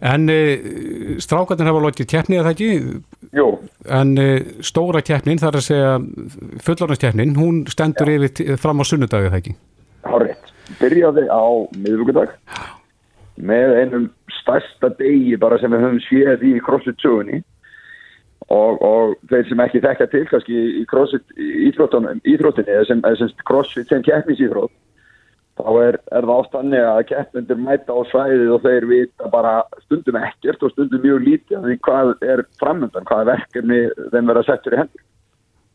En 0.04 0.26
uh, 0.28 1.18
strákarnir 1.24 1.70
hafa 1.70 1.84
lokið 1.86 2.10
keppni 2.12 2.36
eða 2.40 2.50
það 2.50 2.56
ekki? 2.58 2.72
Jú, 3.40 3.46
En 4.00 4.12
uh, 4.20 4.34
stóra 4.66 5.00
keppnin, 5.06 5.40
þar 5.40 5.60
að 5.62 5.66
segja 5.70 5.94
fullorðanskeppnin, 6.66 7.36
hún 7.40 7.62
stendur 7.72 8.12
yfir 8.12 8.34
t- 8.36 8.58
fram 8.60 8.84
á 8.84 8.86
sunnudagi 8.90 9.30
eða 9.30 9.36
það 9.38 9.42
ekki? 9.44 9.56
hárið. 10.04 10.52
Byrjaði 10.82 11.24
á 11.32 11.44
miðvíkudag 11.80 12.34
með 13.44 13.72
einum 13.80 14.06
stærsta 14.42 14.90
degi 15.00 15.38
bara 15.40 15.58
sem 15.62 15.72
við 15.74 15.84
höfum 15.86 16.02
séð 16.10 16.44
í 16.46 16.52
CrossFit 16.64 17.00
sögunni 17.02 17.40
og, 18.52 18.82
og 18.84 19.14
þeir 19.32 19.48
sem 19.50 19.64
ekki 19.64 19.82
þekka 19.84 20.08
til 20.12 20.24
kannski 20.30 20.60
í 20.82 20.84
CrossFit 20.92 21.32
íþróttinni 21.40 22.76
eða 22.76 22.86
sem, 22.92 23.02
sem 23.20 23.32
CrossFit 23.48 23.90
sem 23.90 24.04
keppnisíþrótt 24.06 24.74
þá 25.60 25.70
er, 25.84 25.98
er 26.10 26.26
það 26.26 26.34
oft 26.34 26.56
þannig 26.56 26.86
að 26.90 27.00
keppnendur 27.12 27.62
mæta 27.62 27.94
á 27.94 28.02
svæðið 28.10 28.52
og 28.56 28.64
þeir 28.66 28.88
vita 28.90 29.32
bara 29.34 29.54
stundum 29.84 30.20
ekkert 30.20 30.66
og 30.66 30.74
stundum 30.74 31.04
mjög 31.04 31.26
lítið 31.28 31.58
af 31.60 31.68
því 31.68 31.80
hvað 31.88 32.14
er 32.34 32.44
framöndan, 32.62 33.08
hvað 33.10 33.24
er 33.24 33.32
verkefni 33.32 33.80
þeim 34.16 34.32
verða 34.32 34.46
settur 34.50 34.76
í 34.76 34.82
hendur. 34.82 35.04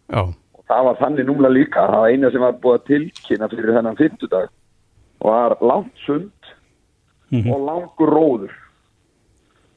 Já, 0.09 0.23
og 0.59 0.63
það 0.73 0.89
var 0.89 1.03
þannig 1.03 1.29
númlega 1.29 1.55
líka. 1.55 1.87
Það 1.87 2.03
var 2.03 2.15
eina 2.15 2.33
sem 2.35 2.47
var 2.47 2.63
búið 2.63 2.79
að 2.79 2.87
tilkynna 2.91 3.51
fyrir 3.55 3.77
þennan 3.79 4.01
fymtudag 4.01 4.51
var 5.29 5.57
langt 5.63 6.07
sund 6.07 6.53
og 7.39 7.63
langur 7.69 8.15
róður. 8.15 8.55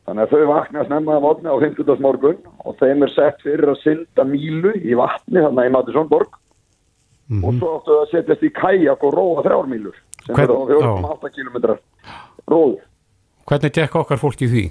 Þannig 0.08 0.26
að 0.26 0.32
þau 0.34 0.50
vakna 0.50 0.84
snemma 0.88 1.18
að 1.20 1.26
mótna 1.28 1.54
á 1.54 1.62
fymtudagsmorgun 1.62 2.40
og 2.66 2.78
þeim 2.82 3.06
er 3.06 3.12
sett 3.14 3.44
fyrir 3.46 3.70
að 3.70 3.84
synda 3.84 4.26
mílu 4.26 4.74
í 4.82 4.98
vatni 4.98 5.44
þannig 5.44 5.70
í 5.70 5.74
Matisónborg 5.76 6.41
og 7.44 7.54
svo 7.60 7.70
áttu 7.78 7.98
að 8.02 8.10
setjast 8.12 8.44
í 8.44 8.52
kajak 8.52 9.04
og 9.08 9.14
róa 9.16 9.44
þrjármílur 9.46 9.96
sem 10.26 10.36
Hvern- 10.36 10.52
eru 10.52 10.82
á 10.84 11.02
4,8 11.08 11.30
km 11.36 11.58
róður. 12.52 12.82
Hvernig 13.48 13.74
gekk 13.74 13.96
okkar 13.96 14.18
fólk 14.22 14.42
í 14.42 14.48
því? 14.52 14.66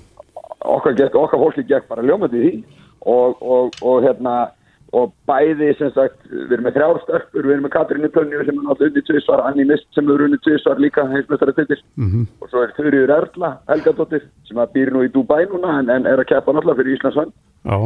okkar, 0.60 0.92
gekk, 0.94 1.14
okkar 1.16 1.40
fólki 1.40 1.62
gekk 1.66 1.88
bara 1.88 2.02
ljómandi 2.04 2.36
í 2.36 2.48
því. 2.50 2.64
Og, 3.08 3.36
og, 3.42 3.70
og 3.82 4.02
hérna 4.04 4.50
og 4.92 5.12
bæði 5.26 5.70
sem 5.78 5.88
sagt 5.94 6.18
við 6.28 6.50
erum 6.52 6.64
með 6.66 6.74
þrjár 6.76 6.98
stöppur, 7.04 7.44
við 7.46 7.52
erum 7.54 7.62
með 7.64 7.72
Katrínu 7.76 8.08
Tönju 8.12 8.40
sem 8.44 8.56
er 8.58 8.64
náttúrulega 8.66 8.90
unnið 8.90 9.04
tvisvar, 9.08 9.42
Anni 9.46 9.64
Mist 9.64 9.86
sem 9.94 10.08
er 10.10 10.24
unnið 10.26 10.40
tvisvar 10.44 10.80
líka 10.82 11.04
heimsmeistara 11.08 11.52
tittir 11.56 11.80
Mhm. 11.96 12.26
og 12.42 12.48
svo 12.50 12.62
er 12.64 12.72
Þurriður 12.76 13.12
Erla 13.16 13.50
Helgadóttir 13.70 14.22
sem 14.48 14.56
að 14.58 14.72
býr 14.74 14.90
nú 14.92 15.04
í 15.06 15.12
Dubai 15.14 15.46
núna 15.46 15.78
en, 15.78 15.88
en 15.90 16.06
er 16.06 16.18
að 16.18 16.26
keppa 16.34 16.52
náttúrulega 16.52 16.76
fyrir 16.82 16.96
Íslandsvann 16.98 17.32
Já, 17.64 17.76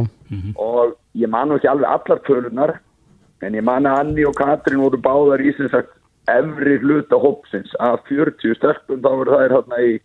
og 0.57 0.95
ég 1.15 1.29
man 1.29 1.47
nú 1.49 1.55
ekki 1.59 1.69
alveg 1.69 1.89
allar 1.93 2.19
tölunar 2.25 2.79
en 3.43 3.57
ég 3.57 3.65
man 3.65 3.87
að 3.89 3.99
Anni 4.03 4.25
og 4.27 4.35
Katrín 4.39 4.83
voru 4.83 4.99
báðar 5.01 5.43
í 5.43 5.53
sem 5.57 5.69
sagt 5.73 5.95
efri 6.31 6.77
hluta 6.81 7.19
hópsins 7.21 7.73
af 7.83 8.05
40 8.09 8.55
stöppum 8.57 9.01
þá 9.03 9.09
voru 9.11 9.35
þær 9.35 9.57
hérna 9.59 9.81
í 9.83 9.95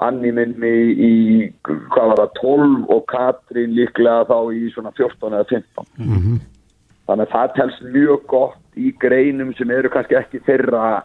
Anni 0.00 0.30
minni 0.32 0.70
í, 0.94 1.12
hvað 1.66 2.12
var 2.12 2.20
það, 2.22 2.30
12 2.40 2.94
og 2.94 3.02
Katrín 3.10 3.74
líklega 3.76 4.24
þá 4.30 4.38
í 4.56 4.70
svona 4.72 4.92
14 4.96 5.34
eða 5.36 5.48
15. 5.50 5.90
Þannig 7.10 7.26
að 7.26 7.34
það 7.34 7.54
telst 7.58 7.84
mjög 7.90 8.24
gott 8.30 8.78
í 8.78 8.92
greinum 9.02 9.50
sem 9.58 9.70
eru 9.74 9.90
kannski 9.92 10.16
ekki 10.16 10.40
þeirra, 10.46 11.02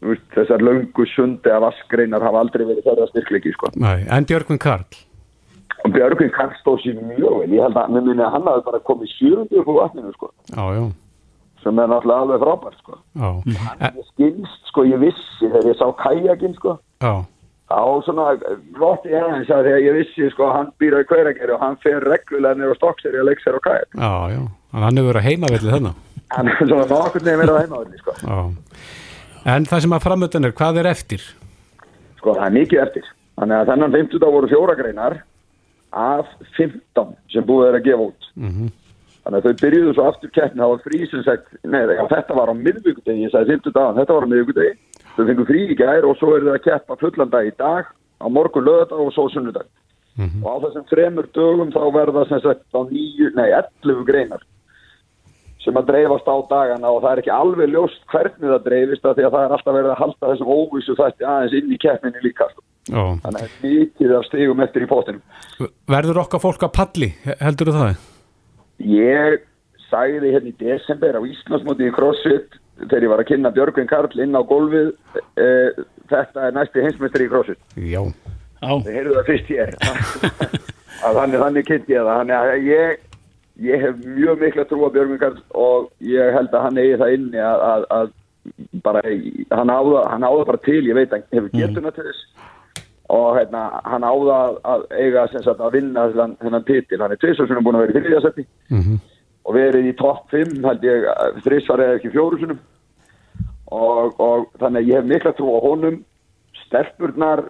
veist, 0.00 0.24
þessar 0.36 0.64
löngu 0.64 1.06
sundi 1.10 1.52
að 1.52 1.66
vaskreinar 1.66 2.24
hafa 2.24 2.40
aldrei 2.44 2.64
verið 2.64 2.86
þeirra 2.86 3.10
styrklegi, 3.10 3.52
sko. 3.58 3.72
En 3.82 4.28
Björgvin 4.30 4.62
Karl? 4.62 4.86
Og 5.84 5.92
Björgvin 5.96 6.32
kann 6.32 6.54
stóð 6.60 6.80
sér 6.84 7.02
mjög 7.02 7.42
vel, 7.42 7.52
ég 7.58 7.66
held 7.66 7.76
að 7.82 7.92
mér 7.96 8.06
minni 8.08 8.24
að 8.24 8.34
hann 8.38 8.48
hafi 8.48 8.66
bara 8.70 8.82
komið 8.88 9.14
700 9.18 9.60
upp 9.60 9.72
úr 9.74 9.80
vatninu, 9.82 10.12
sko, 10.16 10.32
Já, 10.54 10.64
já, 10.78 10.84
sem 11.64 11.78
er 11.78 11.90
náttúrulega 11.90 12.24
alveg 12.24 12.40
frábært, 12.44 12.78
sko. 12.80 12.98
já, 13.16 13.30
e, 13.80 13.90
Ég 13.98 14.08
skilst, 14.12 14.62
sko, 14.70 14.84
ég 14.88 15.02
vissi 15.02 15.46
þegar 15.50 15.68
ég 15.70 15.78
sá 15.80 15.86
kajakinn, 16.02 16.54
sko, 16.56 16.76
á 17.70 17.82
svona 18.04 18.32
rotti 18.80 19.12
aðeins 19.14 19.50
að 19.50 19.68
þegar 19.68 19.84
ég 19.86 19.98
vissi 20.00 20.30
sko 20.34 20.48
að 20.48 20.56
hann 20.56 20.70
býr 20.82 20.96
á 20.96 21.02
í 21.02 21.08
hverjageri 21.10 21.54
og 21.54 21.60
hann 21.62 21.76
fer 21.84 22.00
reglulega 22.02 22.58
nýra 22.58 22.74
á 22.74 22.80
stokkseri 22.80 23.20
og 23.20 23.28
leiks 23.28 23.44
sér 23.46 23.58
á 23.58 23.62
kajak 23.62 23.94
já, 23.94 24.12
já. 24.34 24.40
Að 24.74 24.86
hann 24.86 24.98
hefur 24.98 25.12
verið 25.12 25.28
heimavellið 25.28 25.74
þarna. 25.74 25.92
hann 26.34 26.48
er 26.48 26.58
svona 26.64 26.88
nokkur 26.90 27.22
nefnir 27.22 27.40
verið 27.44 27.54
á 27.54 27.62
heimavalli 27.62 28.00
sko. 28.02 28.16
Já. 28.22 28.38
En 29.54 29.64
það 29.70 29.80
sem 29.84 29.94
að 29.94 30.04
framöndan 30.04 30.44
er, 30.48 30.52
hvað 30.58 30.82
er 30.82 30.90
eftir? 30.90 31.22
sko 32.20 32.34
það 32.36 32.46
er 32.46 32.56
mikið 32.58 32.82
eftir 32.84 33.08
þannig 33.40 33.56
að 33.56 33.70
þennan 33.72 33.94
50 33.96 34.22
dag 34.24 34.34
voru 34.36 34.50
fjóra 34.50 34.76
greinar 34.78 35.16
af 35.90 36.28
15 36.58 37.14
sem 37.32 37.46
búið 37.48 37.70
er 37.70 37.78
að 37.80 37.86
gefa 37.88 38.08
út 38.10 38.28
þannig 39.24 39.40
að 39.40 39.46
þau 39.46 39.62
byrjuðu 39.64 39.94
svo 39.96 40.06
aftur 40.08 40.32
keppni 40.34 40.62
það 40.62 40.72
var 40.72 40.84
frí 40.86 41.00
sem 41.10 41.24
sagt, 41.26 41.50
já, 41.60 42.04
þetta 42.14 42.38
var 42.38 42.52
á 42.52 42.54
miðvíkudegi, 42.60 43.26
ég 43.26 43.34
sagði 43.34 43.56
50 43.58 43.76
dagan, 43.76 43.98
þetta 44.00 44.16
var 44.16 44.26
á 44.26 44.32
miðvíkudegi 44.32 44.72
þau 45.16 45.24
fengu 45.30 45.46
frí 45.50 45.64
í 45.66 45.78
gær 45.78 46.08
og 46.08 46.16
svo 46.20 46.36
eru 46.36 46.48
þau 46.48 46.56
að 46.56 46.64
keppa 46.68 46.98
fullan 47.00 47.32
dag 47.34 47.50
í 47.50 47.54
dag, 47.58 47.90
á 48.20 48.26
morgun 48.32 48.66
lögadag 48.66 49.02
og 49.04 49.12
svo 49.16 49.28
sunnudag 49.32 49.68
og 50.20 50.48
á 50.48 50.56
þessum 50.66 50.88
þremur 50.90 51.28
dögum 51.36 51.70
þá 51.72 51.82
verða 51.94 52.24
sem 52.28 52.40
sagt 52.44 52.64
á 52.76 52.80
nýju, 52.84 53.30
nei 53.36 53.48
11 53.56 54.02
greinar 54.08 54.42
sem 55.64 55.76
að 55.76 55.90
dreifast 55.92 56.28
á 56.28 56.36
dagana 56.48 56.90
og 56.90 57.02
það 57.04 57.12
er 57.12 57.22
ekki 57.22 57.32
alveg 57.34 57.72
ljóst 57.72 58.04
hvernig 58.12 58.48
það 58.48 58.66
dreifist 58.66 59.06
af 59.06 59.16
því 59.16 59.26
að 59.26 59.34
það 59.34 59.46
er 59.46 59.54
alltaf 59.56 59.76
verið 59.76 59.92
að 59.92 60.00
halda 60.00 60.30
þessum 60.30 60.52
óvísu 60.56 60.96
þætti 60.98 61.28
aðeins 61.28 61.56
inn 61.58 61.74
í 61.74 61.80
keppninni 61.80 62.24
líka 62.24 62.48
sko. 62.52 62.64
Já. 62.88 63.02
þannig 63.22 63.26
að 63.28 63.40
það 63.40 63.42
er 63.44 63.58
mikið 63.66 64.14
af 64.16 64.24
stigum 64.28 64.64
eftir 64.64 64.86
í 64.86 64.88
póttinum 64.90 65.68
Verður 65.92 66.22
okkar 66.24 66.42
fólk 66.42 66.64
að 66.64 66.72
palli, 66.78 67.10
heldur 67.44 67.70
þú 67.70 67.76
það? 67.76 68.09
Ég 68.80 69.44
sagði 69.90 70.34
hérna 70.34 70.52
í 70.52 70.58
desember 70.60 71.18
á 71.18 71.22
Íslandsmóti 71.26 71.88
í 71.88 71.94
CrossFit 71.94 72.58
þegar 72.80 73.04
ég 73.04 73.12
var 73.12 73.22
að 73.22 73.30
kynna 73.30 73.52
Björgvin 73.54 73.90
Karl 73.90 74.22
inn 74.22 74.36
á 74.38 74.42
gólfið 74.46 74.92
e, 75.36 75.48
þetta 76.10 76.46
er 76.46 76.56
næsti 76.56 76.84
heimsmeistri 76.84 77.26
í 77.26 77.32
CrossFit. 77.32 77.60
Já. 77.76 78.02
Já, 78.60 78.72
þið 78.84 78.96
heyrðu 78.96 79.16
það 79.16 79.30
fyrst 79.30 79.50
hér. 79.54 79.74
Að 81.06 81.16
þannig, 81.16 81.42
þannig 81.42 81.68
kynnti 81.68 81.94
ég 81.94 82.06
það. 82.06 82.18
Þannig 82.20 82.36
að 82.36 82.66
ég, 82.68 83.04
ég 83.66 83.84
hef 83.86 84.00
mjög 84.04 84.42
mikla 84.44 84.66
trú 84.68 84.80
á 84.84 84.94
Björgvin 84.96 85.20
Karl 85.22 85.38
og 85.56 85.90
ég 86.04 86.34
held 86.36 86.56
að 86.56 86.66
hann 86.66 86.80
eigi 86.82 86.98
það 87.00 87.14
inni 87.16 87.44
að, 87.44 87.64
að, 87.70 87.86
að 87.96 88.10
bara, 88.84 89.04
hann 89.56 89.72
áða, 89.72 90.04
hann 90.12 90.26
áða 90.28 90.46
bara 90.52 90.62
til. 90.66 90.82
Ég 90.84 90.98
veit 90.98 91.16
að 91.16 91.24
hefur 91.32 91.54
getuna 91.56 91.94
til 91.96 92.06
þess 92.10 92.39
og 93.10 93.34
hérna, 93.38 93.62
hann 93.90 94.04
áða 94.06 94.36
að, 94.70 94.84
eiga 94.94 95.24
sagt 95.46 95.60
að 95.60 95.72
vinna 95.74 96.04
þennan, 96.14 96.36
titil 96.68 97.00
hann 97.02 97.14
er 97.16 97.18
er 97.58 97.64
búin 97.66 97.78
að 97.78 97.86
vera 97.86 97.92
í 97.92 98.02
þriðjasetti 98.04 98.44
Mhm. 98.70 99.00
og 99.44 99.54
verið 99.56 99.88
í 99.90 99.96
topp 99.98 100.30
5 100.30 100.62
held 100.68 100.84
ég 100.86 101.08
þrissar 101.42 101.82
eða 101.82 101.96
ekki 101.98 102.12
fjóru 102.14 102.38
sinum 102.38 102.58
og, 103.72 104.14
og 104.20 104.46
þannig 104.60 104.82
að 104.84 104.88
ég 104.90 105.00
hef 105.00 105.08
mikla 105.10 105.32
trú 105.38 105.50
á 105.56 105.60
honum 105.64 106.00
stelpurnar 106.66 107.42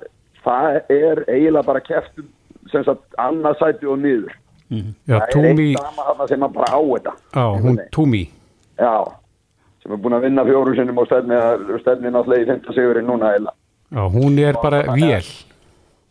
það 0.44 0.80
er 0.96 1.24
eiginlega 1.28 1.66
bara 1.66 1.80
keftum 1.84 2.28
sem 2.72 2.84
sagt 2.86 3.16
annarsæti 3.20 3.88
og 3.90 3.98
niður 4.00 4.36
Já, 4.70 5.18
það 5.18 5.22
er 5.26 5.32
Túmi, 5.34 5.64
eitt 5.74 5.80
dama 5.82 6.04
þarna 6.08 6.26
sem 6.30 6.44
að 6.46 6.52
bara 6.54 6.68
á 6.70 6.80
þetta 6.80 7.12
já, 7.34 7.44
hún 7.64 7.78
Túmi. 7.96 8.22
já, 8.78 8.92
sem 9.82 9.92
er 9.96 9.98
búin 10.04 10.14
að 10.16 10.24
vinna 10.28 10.44
fjóru 10.46 10.74
sinum 10.78 10.98
og 11.02 11.08
stefni, 11.10 12.12
náttúrulega 12.14 12.44
í 12.44 12.50
5. 12.54 12.74
sigurinn 12.76 13.08
núna 13.10 13.32
eiginlega 13.34 13.56
Já, 13.90 14.04
hún 14.14 14.38
er 14.38 14.54
bara 14.62 14.84
vél. 14.94 15.26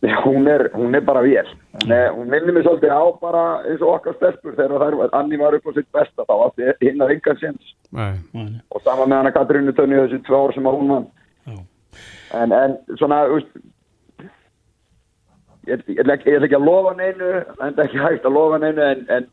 Hún 0.00 0.46
er, 0.48 0.70
hún 0.72 0.94
er 0.96 1.02
bara 1.04 1.20
vél. 1.20 1.44
Hún, 1.82 1.90
er, 1.92 2.06
hún 2.16 2.30
minnir 2.32 2.54
mig 2.56 2.64
svolítið 2.64 2.88
á 2.96 3.02
bara 3.20 3.42
eins 3.68 3.82
og 3.84 3.90
okkar 3.98 4.14
stelpur 4.16 4.54
þegar 4.56 4.94
Anni 5.12 5.36
var 5.36 5.52
upp 5.58 5.66
á 5.68 5.72
sitt 5.76 5.90
besta 5.92 6.24
þá 6.24 6.32
átti 6.46 6.70
hinn 6.86 7.02
að 7.04 7.12
engan 7.18 7.36
séns. 7.42 7.74
Nei. 7.92 8.14
Og 8.72 8.80
sama 8.80 9.04
með 9.04 9.18
hana 9.20 9.32
Katrínu 9.34 9.74
Tönni 9.76 9.98
þessi 10.00 10.22
tvö 10.24 10.38
ár 10.46 10.54
sem 10.56 10.64
að 10.70 10.78
hún 10.78 10.94
vann. 10.94 11.08
En, 12.32 12.52
en 12.56 12.78
svona, 12.96 13.18
veist, 13.28 13.52
ég, 15.68 15.82
ég, 15.88 16.00
ekki- 16.06 16.30
ég 16.32 16.38
ætla 16.38 16.46
ekki 16.48 16.58
að 16.58 16.64
lofa 16.68 16.94
neinu, 16.96 17.30
en 17.60 17.74
það 17.74 17.82
er 17.82 17.88
ekki 17.90 18.02
hægt 18.04 18.24
að 18.28 18.36
lofa 18.36 18.58
neinu, 18.62 18.82
en, 18.86 19.02
en 19.18 19.26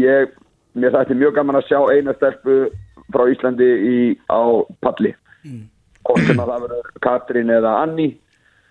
ég, 0.00 0.34
mér 0.74 0.94
þætti 0.96 1.18
mjög 1.20 1.34
gaman 1.38 1.58
að 1.60 1.68
sjá 1.68 1.78
eina 1.94 2.14
stelpu 2.18 2.56
frá 3.12 3.26
Íslandi 3.30 3.68
í, 3.92 3.96
á 4.26 4.40
palli. 4.82 5.14
Hvort 6.02 6.26
sem 6.26 6.40
að 6.42 6.50
það 6.50 6.66
verður 6.66 6.90
Katrín 7.04 7.50
eða 7.54 7.76
Anni. 7.84 8.08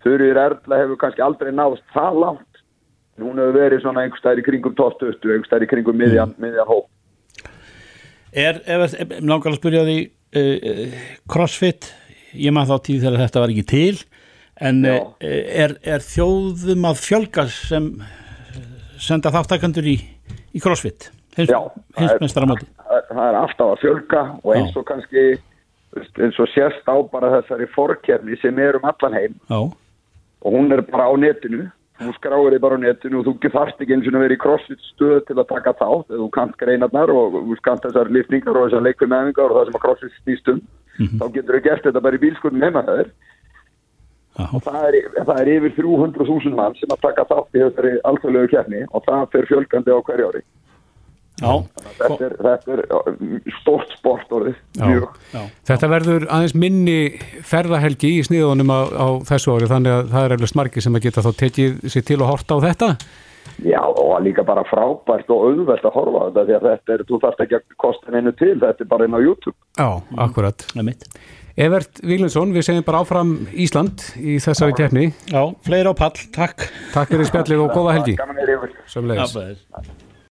Þurrir 0.04 0.38
Erla 0.40 0.80
hefur 0.84 1.00
kannski 1.02 1.24
aldrei 1.26 1.52
náðst 1.56 1.84
það 1.96 2.22
langt. 2.24 2.62
En 3.18 3.26
Hún 3.28 3.42
hefur 3.42 3.58
verið 3.58 3.84
svona 3.84 4.06
einhver 4.06 4.22
stær 4.22 4.40
í 4.40 4.46
kringum 4.46 4.76
12, 4.78 5.10
einhver 5.18 5.48
stær 5.50 5.66
í 5.66 5.70
kringum 5.70 5.98
miðjan, 6.00 6.36
miðjan 6.40 6.70
hóp. 6.70 6.88
Er, 8.30 8.62
ef, 8.64 8.94
ef, 8.94 9.14
nákvæmlega 9.20 9.52
að 9.56 9.60
spyrja 9.60 9.84
því 9.88 9.98
uh, 10.40 10.98
crossfit, 11.34 11.90
ég 12.38 12.54
maður 12.54 12.78
þá 12.78 12.86
tíð 12.88 13.06
þegar 13.06 13.24
þetta 13.26 13.44
var 13.44 13.54
ekki 13.56 13.68
til 13.72 14.02
en 14.70 14.82
uh, 14.86 14.98
er, 15.26 15.74
er 15.88 16.04
þjóðum 16.06 16.86
að 16.90 17.00
fjölga 17.00 17.46
sem 17.54 17.88
eh, 18.04 18.60
senda 19.02 19.32
þáttakandur 19.34 19.88
í, 19.88 19.96
í 20.54 20.62
crossfit? 20.62 21.10
Hins, 21.38 21.50
Já, 21.50 21.60
það 21.96 22.12
er- 22.12 22.66
það 23.10 23.22
er 23.26 23.38
alltaf 23.40 23.70
að 23.74 23.82
fjölga 23.84 24.24
og 24.44 24.56
eins 24.56 24.76
og 24.78 24.86
kannski 24.90 25.26
eins 26.20 26.40
og 26.42 26.50
sérst 26.54 26.86
á 26.90 26.96
bara 27.10 27.32
þessari 27.40 27.68
forkerni 27.74 28.38
sem 28.42 28.58
er 28.62 28.78
um 28.78 28.88
allan 28.90 29.16
heim. 29.18 29.38
Já, 29.50 29.60
og 30.50 30.56
hún 30.58 30.74
er 30.74 30.82
bara 30.82 31.06
á 31.06 31.14
netinu. 31.14 31.70
Þú 32.00 32.14
skráir 32.16 32.54
þig 32.56 32.62
bara 32.64 32.78
á 32.80 32.84
netinu 32.84 33.20
og 33.20 33.26
þú 33.28 33.52
þarft 33.54 33.82
ekki 33.84 33.96
eins 33.96 34.08
og 34.08 34.22
vera 34.24 34.36
í 34.36 34.40
crossfit 34.40 34.84
stöð 34.94 35.18
til 35.28 35.36
að 35.36 35.50
taka 35.50 35.76
þátt 35.78 36.14
eða 36.14 36.22
þú 36.24 36.30
kant 36.38 36.56
greinarnar 36.58 37.12
og 37.12 37.36
þú 37.44 37.58
kant 37.68 37.84
þessar 37.84 38.12
lifningar 38.16 38.56
og 38.58 38.70
þessar 38.70 38.86
leikum 38.88 39.12
meðingar 39.12 39.52
og 39.52 39.58
það 39.60 39.68
sem 39.68 39.80
að 39.80 39.84
crossfit 39.86 40.22
snýst 40.24 40.54
um. 40.54 40.62
Þá 41.20 41.26
getur 41.36 41.58
þú 41.58 41.62
gert 41.68 41.84
þetta 41.84 42.04
bara 42.06 42.16
í 42.16 42.24
bílskurinn 42.24 42.64
heima 42.64 42.86
það 42.88 43.04
já, 43.04 44.46
og 44.48 44.64
það 44.64 44.88
er, 44.88 44.98
það 45.18 45.42
er 45.42 45.52
yfir 45.56 45.76
300.000 45.80 46.56
mann 46.56 46.78
sem 46.80 46.96
að 46.96 47.04
taka 47.04 47.28
þátt 47.30 47.58
í 47.58 47.64
þessari 47.66 47.94
alþjóðlegu 48.10 48.52
keppni 48.54 48.82
og 48.90 49.06
það 49.08 49.26
fer 49.36 49.50
fjölgandi 49.52 49.96
á 49.96 50.00
hverju 50.08 50.30
ári 50.32 50.44
þetta 51.40 52.26
er, 52.26 52.36
þetta 52.44 52.76
er 52.76 53.54
stórt 53.60 53.96
sport 53.96 54.36
orðið 54.36 54.58
Já. 54.78 54.84
mjög 54.86 55.08
já. 55.34 55.42
Þetta 55.70 55.90
verður 55.94 56.28
aðeins 56.28 56.56
minni 56.66 57.00
ferðahelgi 57.48 58.12
í 58.18 58.28
sniðunum 58.28 58.74
á, 58.74 58.80
á 58.90 59.08
þessu 59.30 59.56
ári 59.56 59.72
þannig 59.72 59.96
að 59.96 60.14
það 60.14 60.28
er 60.28 60.38
eflust 60.38 60.60
margir 60.60 60.86
sem 60.86 61.00
að 61.00 61.08
geta 61.08 61.26
þá 61.26 61.32
tekið 61.44 61.82
sér 61.96 62.08
til 62.10 62.20
og 62.22 62.32
horta 62.34 62.60
á 62.60 62.66
þetta. 62.68 62.94
Já, 63.66 63.82
og 63.84 64.14
líka 64.24 64.46
bara 64.48 64.64
frábært 64.68 65.32
og 65.34 65.50
auðvelt 65.50 65.84
að 65.84 65.96
horfa 65.98 66.22
á 66.22 66.24
þetta 66.30 66.46
því 66.48 66.56
að 66.56 66.68
þetta 66.70 66.96
er, 66.96 67.04
þú 67.10 67.20
þarft 67.26 67.44
ekki 67.44 67.58
að 67.58 67.66
kosta 67.84 68.14
neinu 68.16 68.34
til, 68.40 68.56
þetta 68.62 68.86
er 68.86 68.90
bara 68.94 69.10
inn 69.10 69.18
á 69.18 69.20
YouTube. 69.20 69.58
Já, 69.76 69.90
akkurat. 70.28 70.68
það 70.72 70.84
er 70.84 70.90
mitt 70.94 71.08
Evert 71.60 72.00
Víglundsson, 72.08 72.54
við 72.56 72.70
segjum 72.70 72.86
bara 72.88 73.02
áfram 73.04 73.34
Ísland 73.52 74.06
í 74.16 74.38
þessari 74.40 74.78
keppni. 74.80 75.10
Já, 75.28 75.42
fleira 75.68 75.92
á 75.92 75.96
pall, 75.98 76.16
takk 76.32 76.70
Takk 76.94 77.12
fyrir 77.12 77.28
spjallið 77.28 77.66
og 77.66 77.74
góða 77.76 77.98
helgi. 78.00 78.16
Gaman 78.22 80.08